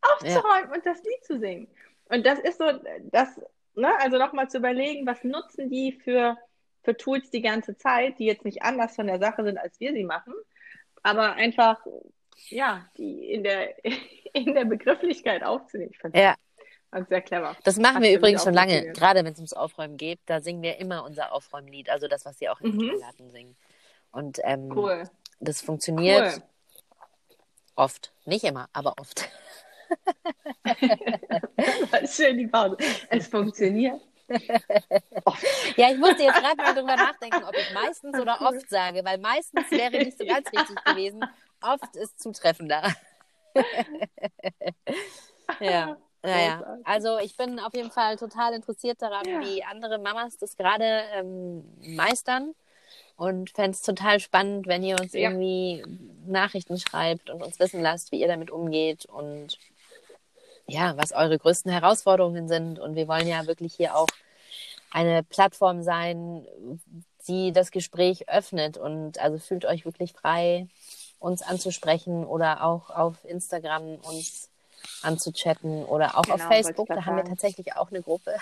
aufzuräumen 0.02 0.70
ja. 0.70 0.74
und 0.74 0.86
das 0.86 1.04
Lied 1.04 1.24
zu 1.24 1.40
singen. 1.40 1.68
Und 2.06 2.26
das 2.26 2.40
ist 2.40 2.60
so, 2.60 2.66
das, 3.12 3.42
ne, 3.76 3.92
also 4.00 4.18
nochmal 4.18 4.50
zu 4.50 4.60
überlegen, 4.60 5.06
was 5.06 5.24
nutzen 5.24 5.70
die 5.70 5.94
für 6.04 6.38
für 6.84 6.96
Tools 6.96 7.30
die 7.30 7.42
ganze 7.42 7.78
Zeit, 7.78 8.20
die 8.20 8.26
jetzt 8.26 8.46
nicht 8.46 8.62
anders 8.62 8.96
von 8.96 9.08
der 9.08 9.20
Sache 9.20 9.44
sind, 9.44 9.58
als 9.58 9.80
wir 9.80 9.94
sie 9.94 10.04
machen, 10.04 10.34
aber 11.02 11.34
einfach, 11.34 11.80
ja, 12.50 12.86
die 12.98 13.32
in 13.32 13.44
der, 13.44 13.76
in 14.34 14.54
der 14.54 14.66
Begrifflichkeit 14.66 15.44
aufzunehmen. 15.44 15.92
Ich 15.92 16.14
ja. 16.14 16.36
das 16.92 17.08
sehr 17.08 17.22
clever. 17.22 17.56
Das 17.64 17.78
machen 17.78 17.96
Hat 17.96 18.04
wir 18.04 18.16
übrigens 18.16 18.44
schon 18.44 18.54
lange, 18.54 18.92
gerade 18.92 19.24
wenn 19.24 19.34
es 19.34 19.40
ums 19.40 19.54
Aufräumen 19.54 19.98
geht, 19.98 20.20
da 20.26 20.42
singen 20.42 20.62
wir 20.62 20.78
immer 20.78 21.04
unser 21.06 21.34
Aufräumlied, 21.34 21.90
also 21.90 22.08
das, 22.08 22.26
was 22.26 22.38
sie 22.38 22.50
auch 22.50 22.60
im 22.62 22.76
mhm. 22.76 22.80
Kindergarten 22.80 23.32
singen. 23.32 23.56
Und 24.12 24.40
ähm, 24.44 24.72
cool. 24.76 25.10
das 25.40 25.62
funktioniert 25.62 26.36
cool. 26.36 26.44
oft, 27.76 28.14
nicht 28.26 28.44
immer, 28.44 28.70
aber 28.74 28.96
oft. 29.00 29.30
Schön 32.06 32.38
die 32.38 32.48
Pause. 32.48 32.78
Es 33.10 33.28
funktioniert 33.28 34.02
ja, 35.78 35.92
ich 35.92 35.98
musste 35.98 36.24
jetzt 36.24 36.40
gerade 36.40 36.58
mal 36.58 36.74
drüber 36.74 36.96
nachdenken, 36.96 37.44
ob 37.44 37.56
ich 37.56 37.74
meistens 37.74 38.20
oder 38.20 38.42
oft 38.42 38.70
sage, 38.70 39.04
weil 39.04 39.18
meistens 39.18 39.70
wäre 39.72 39.98
nicht 39.98 40.18
so 40.18 40.26
ganz 40.26 40.52
richtig 40.52 40.84
gewesen. 40.84 41.24
Oft 41.62 41.96
ist 41.96 42.22
zutreffender. 42.22 42.94
ja. 45.60 45.98
Naja, 46.26 46.78
also 46.86 47.20
ich 47.20 47.36
bin 47.36 47.60
auf 47.60 47.74
jeden 47.74 47.92
Fall 47.92 48.16
total 48.16 48.54
interessiert 48.54 49.02
daran, 49.02 49.28
ja. 49.28 49.42
wie 49.42 49.62
andere 49.62 50.00
Mamas 50.00 50.38
das 50.38 50.56
gerade 50.56 51.04
ähm, 51.14 51.66
meistern 51.82 52.56
und 53.18 53.50
fände 53.50 53.72
es 53.72 53.82
total 53.82 54.22
spannend, 54.22 54.68
wenn 54.68 54.84
ihr 54.84 54.98
uns 55.00 55.12
ja. 55.12 55.30
irgendwie 55.30 55.84
Nachrichten 56.26 56.78
schreibt 56.78 57.30
und 57.30 57.44
uns 57.44 57.60
wissen 57.60 57.82
lasst, 57.82 58.14
wie 58.14 58.22
ihr 58.22 58.28
damit 58.28 58.52
umgeht 58.52 59.06
und 59.06 59.60
ja, 60.74 60.98
was 60.98 61.12
eure 61.12 61.38
größten 61.38 61.72
Herausforderungen 61.72 62.48
sind. 62.48 62.80
Und 62.80 62.96
wir 62.96 63.08
wollen 63.08 63.28
ja 63.28 63.46
wirklich 63.46 63.76
hier 63.76 63.96
auch 63.96 64.08
eine 64.92 65.24
Plattform 65.24 65.84
sein, 65.84 66.46
die 67.28 67.52
das 67.52 67.72
Gespräch 67.72 68.28
öffnet. 68.28 68.78
Und 68.78 69.20
also 69.20 69.38
fühlt 69.38 69.66
euch 69.66 69.86
wirklich 69.86 70.14
frei, 70.14 70.68
uns 71.20 71.42
anzusprechen 71.42 72.26
oder 72.26 72.64
auch 72.64 72.90
auf 72.90 73.24
Instagram 73.24 73.96
uns 74.04 74.50
anzuchatten 75.02 75.86
oder 75.86 76.18
auch 76.18 76.24
genau, 76.24 76.36
auf 76.36 76.42
Facebook. 76.42 76.88
Da 76.88 77.06
haben 77.06 77.18
wir 77.18 77.24
tatsächlich 77.24 77.76
auch 77.76 77.90
eine 77.90 78.02
Gruppe, 78.02 78.36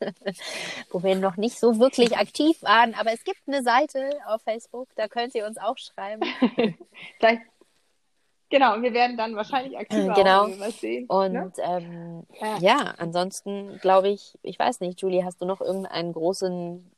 wo 0.90 1.02
wir 1.02 1.14
noch 1.14 1.36
nicht 1.36 1.60
so 1.60 1.78
wirklich 1.78 2.16
aktiv 2.16 2.62
waren. 2.62 2.94
Aber 2.94 3.12
es 3.12 3.22
gibt 3.22 3.40
eine 3.46 3.62
Seite 3.62 4.10
auf 4.26 4.42
Facebook, 4.42 4.88
da 4.96 5.08
könnt 5.08 5.34
ihr 5.34 5.46
uns 5.46 5.58
auch 5.58 5.78
schreiben. 5.78 6.22
Vielleicht 7.18 7.42
Genau, 8.48 8.74
und 8.74 8.82
wir 8.82 8.94
werden 8.94 9.16
dann 9.16 9.34
wahrscheinlich 9.34 9.76
aktiver 9.76 10.14
genau. 10.14 10.48
Was 10.58 10.80
sehen. 10.80 11.06
Und 11.06 11.32
ne? 11.32 11.52
ähm, 11.62 12.26
ja. 12.40 12.58
ja. 12.58 12.94
ansonsten 12.98 13.78
glaube 13.78 14.08
ich, 14.08 14.38
ich 14.42 14.58
weiß 14.58 14.80
nicht, 14.80 15.00
Julie, 15.00 15.24
hast 15.24 15.40
du 15.40 15.46
noch 15.46 15.60
irgendeinen 15.60 16.12
großen 16.12 16.88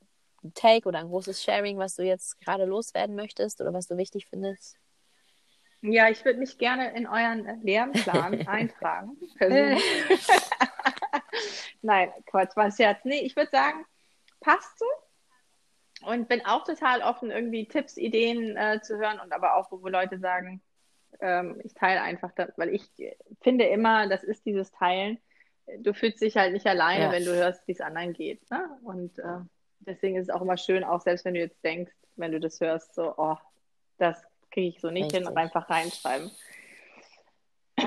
Take 0.55 0.87
oder 0.89 0.99
ein 0.99 1.09
großes 1.09 1.43
Sharing, 1.43 1.79
was 1.79 1.97
du 1.97 2.03
jetzt 2.03 2.39
gerade 2.41 2.65
loswerden 2.65 3.17
möchtest 3.17 3.61
oder 3.61 3.73
was 3.73 3.87
du 3.87 3.97
wichtig 3.97 4.27
findest? 4.27 4.77
Ja, 5.81 6.09
ich 6.09 6.25
würde 6.25 6.41
mich 6.41 6.59
gerne 6.59 6.95
in 6.95 7.07
euren 7.07 7.63
Lernplan 7.63 8.47
eintragen. 8.49 9.17
Nein, 11.83 12.13
Quatsch, 12.27 12.57
was 12.57 12.77
Scherz. 12.77 13.05
Nee, 13.05 13.21
ich 13.21 13.37
würde 13.37 13.51
sagen, 13.51 13.87
passt 14.41 14.79
so. 14.79 14.87
Und 16.03 16.29
bin 16.29 16.45
auch 16.47 16.65
total 16.65 17.03
offen, 17.03 17.31
irgendwie 17.31 17.67
Tipps, 17.67 17.97
Ideen 17.97 18.57
äh, 18.57 18.81
zu 18.83 18.99
hören 18.99 19.19
und 19.21 19.33
aber 19.33 19.57
auch, 19.57 19.71
wo 19.71 19.89
Leute 19.89 20.19
sagen, 20.19 20.63
ähm, 21.21 21.61
ich 21.65 21.75
teile 21.75 22.03
einfach, 22.03 22.33
das, 22.35 22.51
weil 22.57 22.75
ich 22.75 22.85
finde 23.41 23.67
immer, 23.67 24.09
das 24.09 24.23
ist 24.23 24.45
dieses 24.47 24.71
Teilen. 24.73 25.19
Du 25.81 25.93
fühlst 25.93 26.23
dich 26.23 26.37
halt 26.37 26.53
nicht 26.53 26.67
alleine, 26.67 27.05
ja. 27.05 27.13
wenn 27.13 27.25
du 27.25 27.35
hörst, 27.35 27.67
wie 27.67 27.73
es 27.73 27.81
anderen 27.81 28.13
geht. 28.13 28.51
Ne? 28.51 28.69
Und 28.83 29.19
äh, 29.19 29.41
deswegen 29.81 30.17
ist 30.17 30.29
es 30.29 30.35
auch 30.35 30.43
immer 30.43 30.57
schön, 30.57 30.85
auch 30.85 31.01
selbst 31.01 31.25
wenn 31.25 31.35
du 31.35 31.41
jetzt 31.41 31.63
denkst, 31.65 31.93
wenn 32.17 32.33
du 32.33 32.41
das 32.41 32.61
hörst, 32.61 32.95
so, 32.95 33.15
oh, 33.17 33.37
das 33.99 34.23
kriege 34.51 34.69
ich 34.69 34.81
so 34.81 34.91
nicht 34.91 35.05
Richtig. 35.05 35.21
hin 35.21 35.29
und 35.29 35.37
einfach 35.37 35.69
reinschreiben. 35.69 36.31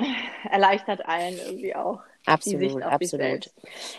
Erleichtert 0.50 1.06
allen 1.06 1.38
irgendwie 1.38 1.76
auch. 1.76 2.02
Absolut, 2.26 2.82
absolut. 2.84 3.52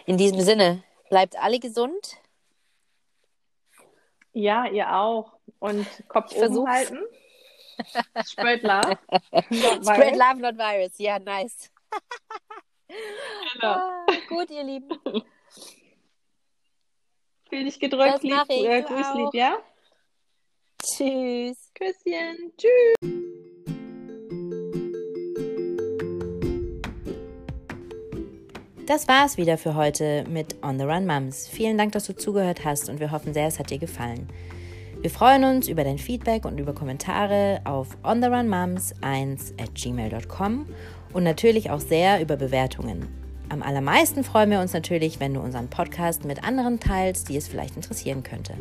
In 0.07 0.17
diesem 0.17 0.41
Sinne, 0.41 0.83
bleibt 1.11 1.37
alle 1.39 1.59
gesund. 1.59 2.17
Ja, 4.33 4.67
ihr 4.67 4.95
auch. 4.95 5.33
Und 5.59 5.87
Kopf 6.09 6.35
oben 6.35 6.69
halten. 6.69 6.99
Spread 8.25 8.63
love. 8.63 8.99
Spread 9.83 10.17
love, 10.17 10.41
not 10.41 10.57
virus. 10.59 10.99
Ja, 10.99 11.19
nice. 11.19 11.71
genau. 13.55 13.75
ah, 13.75 14.07
gut, 14.29 14.51
ihr 14.51 14.65
Lieben. 14.65 14.99
Fühl 17.49 17.65
dich 17.65 17.79
gedrückt, 17.79 18.23
lieb, 18.23 18.49
äh, 18.49 18.83
grüß 18.83 19.15
lieb, 19.15 19.35
ja? 19.35 19.59
Tschüss. 20.83 21.71
Küsschen. 21.75 22.53
Tschüss. 22.57 23.13
Das 28.87 29.07
war's 29.07 29.37
wieder 29.37 29.59
für 29.59 29.75
heute 29.75 30.25
mit 30.29 30.57
On 30.63 30.79
the 30.79 30.85
Run 30.85 31.07
Mums. 31.07 31.49
Vielen 31.49 31.79
Dank, 31.79 31.93
dass 31.93 32.07
du 32.07 32.17
zugehört 32.17 32.65
hast 32.65 32.89
und 32.89 33.01
wir 33.01 33.11
hoffen 33.11 33.33
sehr, 33.33 33.47
es 33.47 33.59
hat 33.59 33.71
dir 33.71 33.79
gefallen. 33.79 34.29
Wir 35.03 35.11
freuen 35.11 35.43
uns 35.43 35.67
über 35.67 35.83
dein 35.83 35.99
Feedback 35.99 36.45
und 36.45 36.61
über 36.61 36.75
Kommentare 36.75 37.61
auf 37.65 37.89
ontherunmoms1 38.05 39.61
at 39.61 39.75
gmail.com 39.75 40.67
und 41.13 41.25
natürlich 41.25 41.71
auch 41.71 41.81
sehr 41.81 42.23
über 42.23 42.37
Bewertungen. 42.37 43.09
Am 43.49 43.65
allermeisten 43.65 44.23
freuen 44.23 44.53
wir 44.53 44.61
uns 44.61 44.73
natürlich, 44.73 45.19
wenn 45.19 45.35
du 45.35 45.41
unseren 45.41 45.67
Podcast 45.67 46.25
mit 46.25 46.45
anderen 46.45 46.79
teilst, 46.79 47.29
die 47.29 47.37
es 47.37 47.49
vielleicht 47.49 47.75
interessieren 47.75 48.23
könnte. 48.23 48.55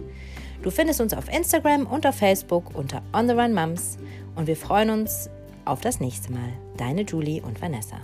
Du 0.63 0.71
findest 0.71 0.99
uns 0.99 1.13
auf 1.13 1.31
Instagram 1.31 1.85
und 1.85 2.07
auf 2.07 2.15
Facebook 2.15 2.75
unter 2.75 3.03
On 3.13 3.27
the 3.27 3.35
Run 3.35 3.53
Mums 3.53 3.99
und 4.35 4.47
wir 4.47 4.57
freuen 4.57 4.89
uns 4.89 5.29
auf 5.65 5.81
das 5.81 5.99
nächste 5.99 6.31
Mal. 6.31 6.53
Deine 6.75 7.03
Julie 7.03 7.43
und 7.43 7.61
Vanessa. 7.61 7.97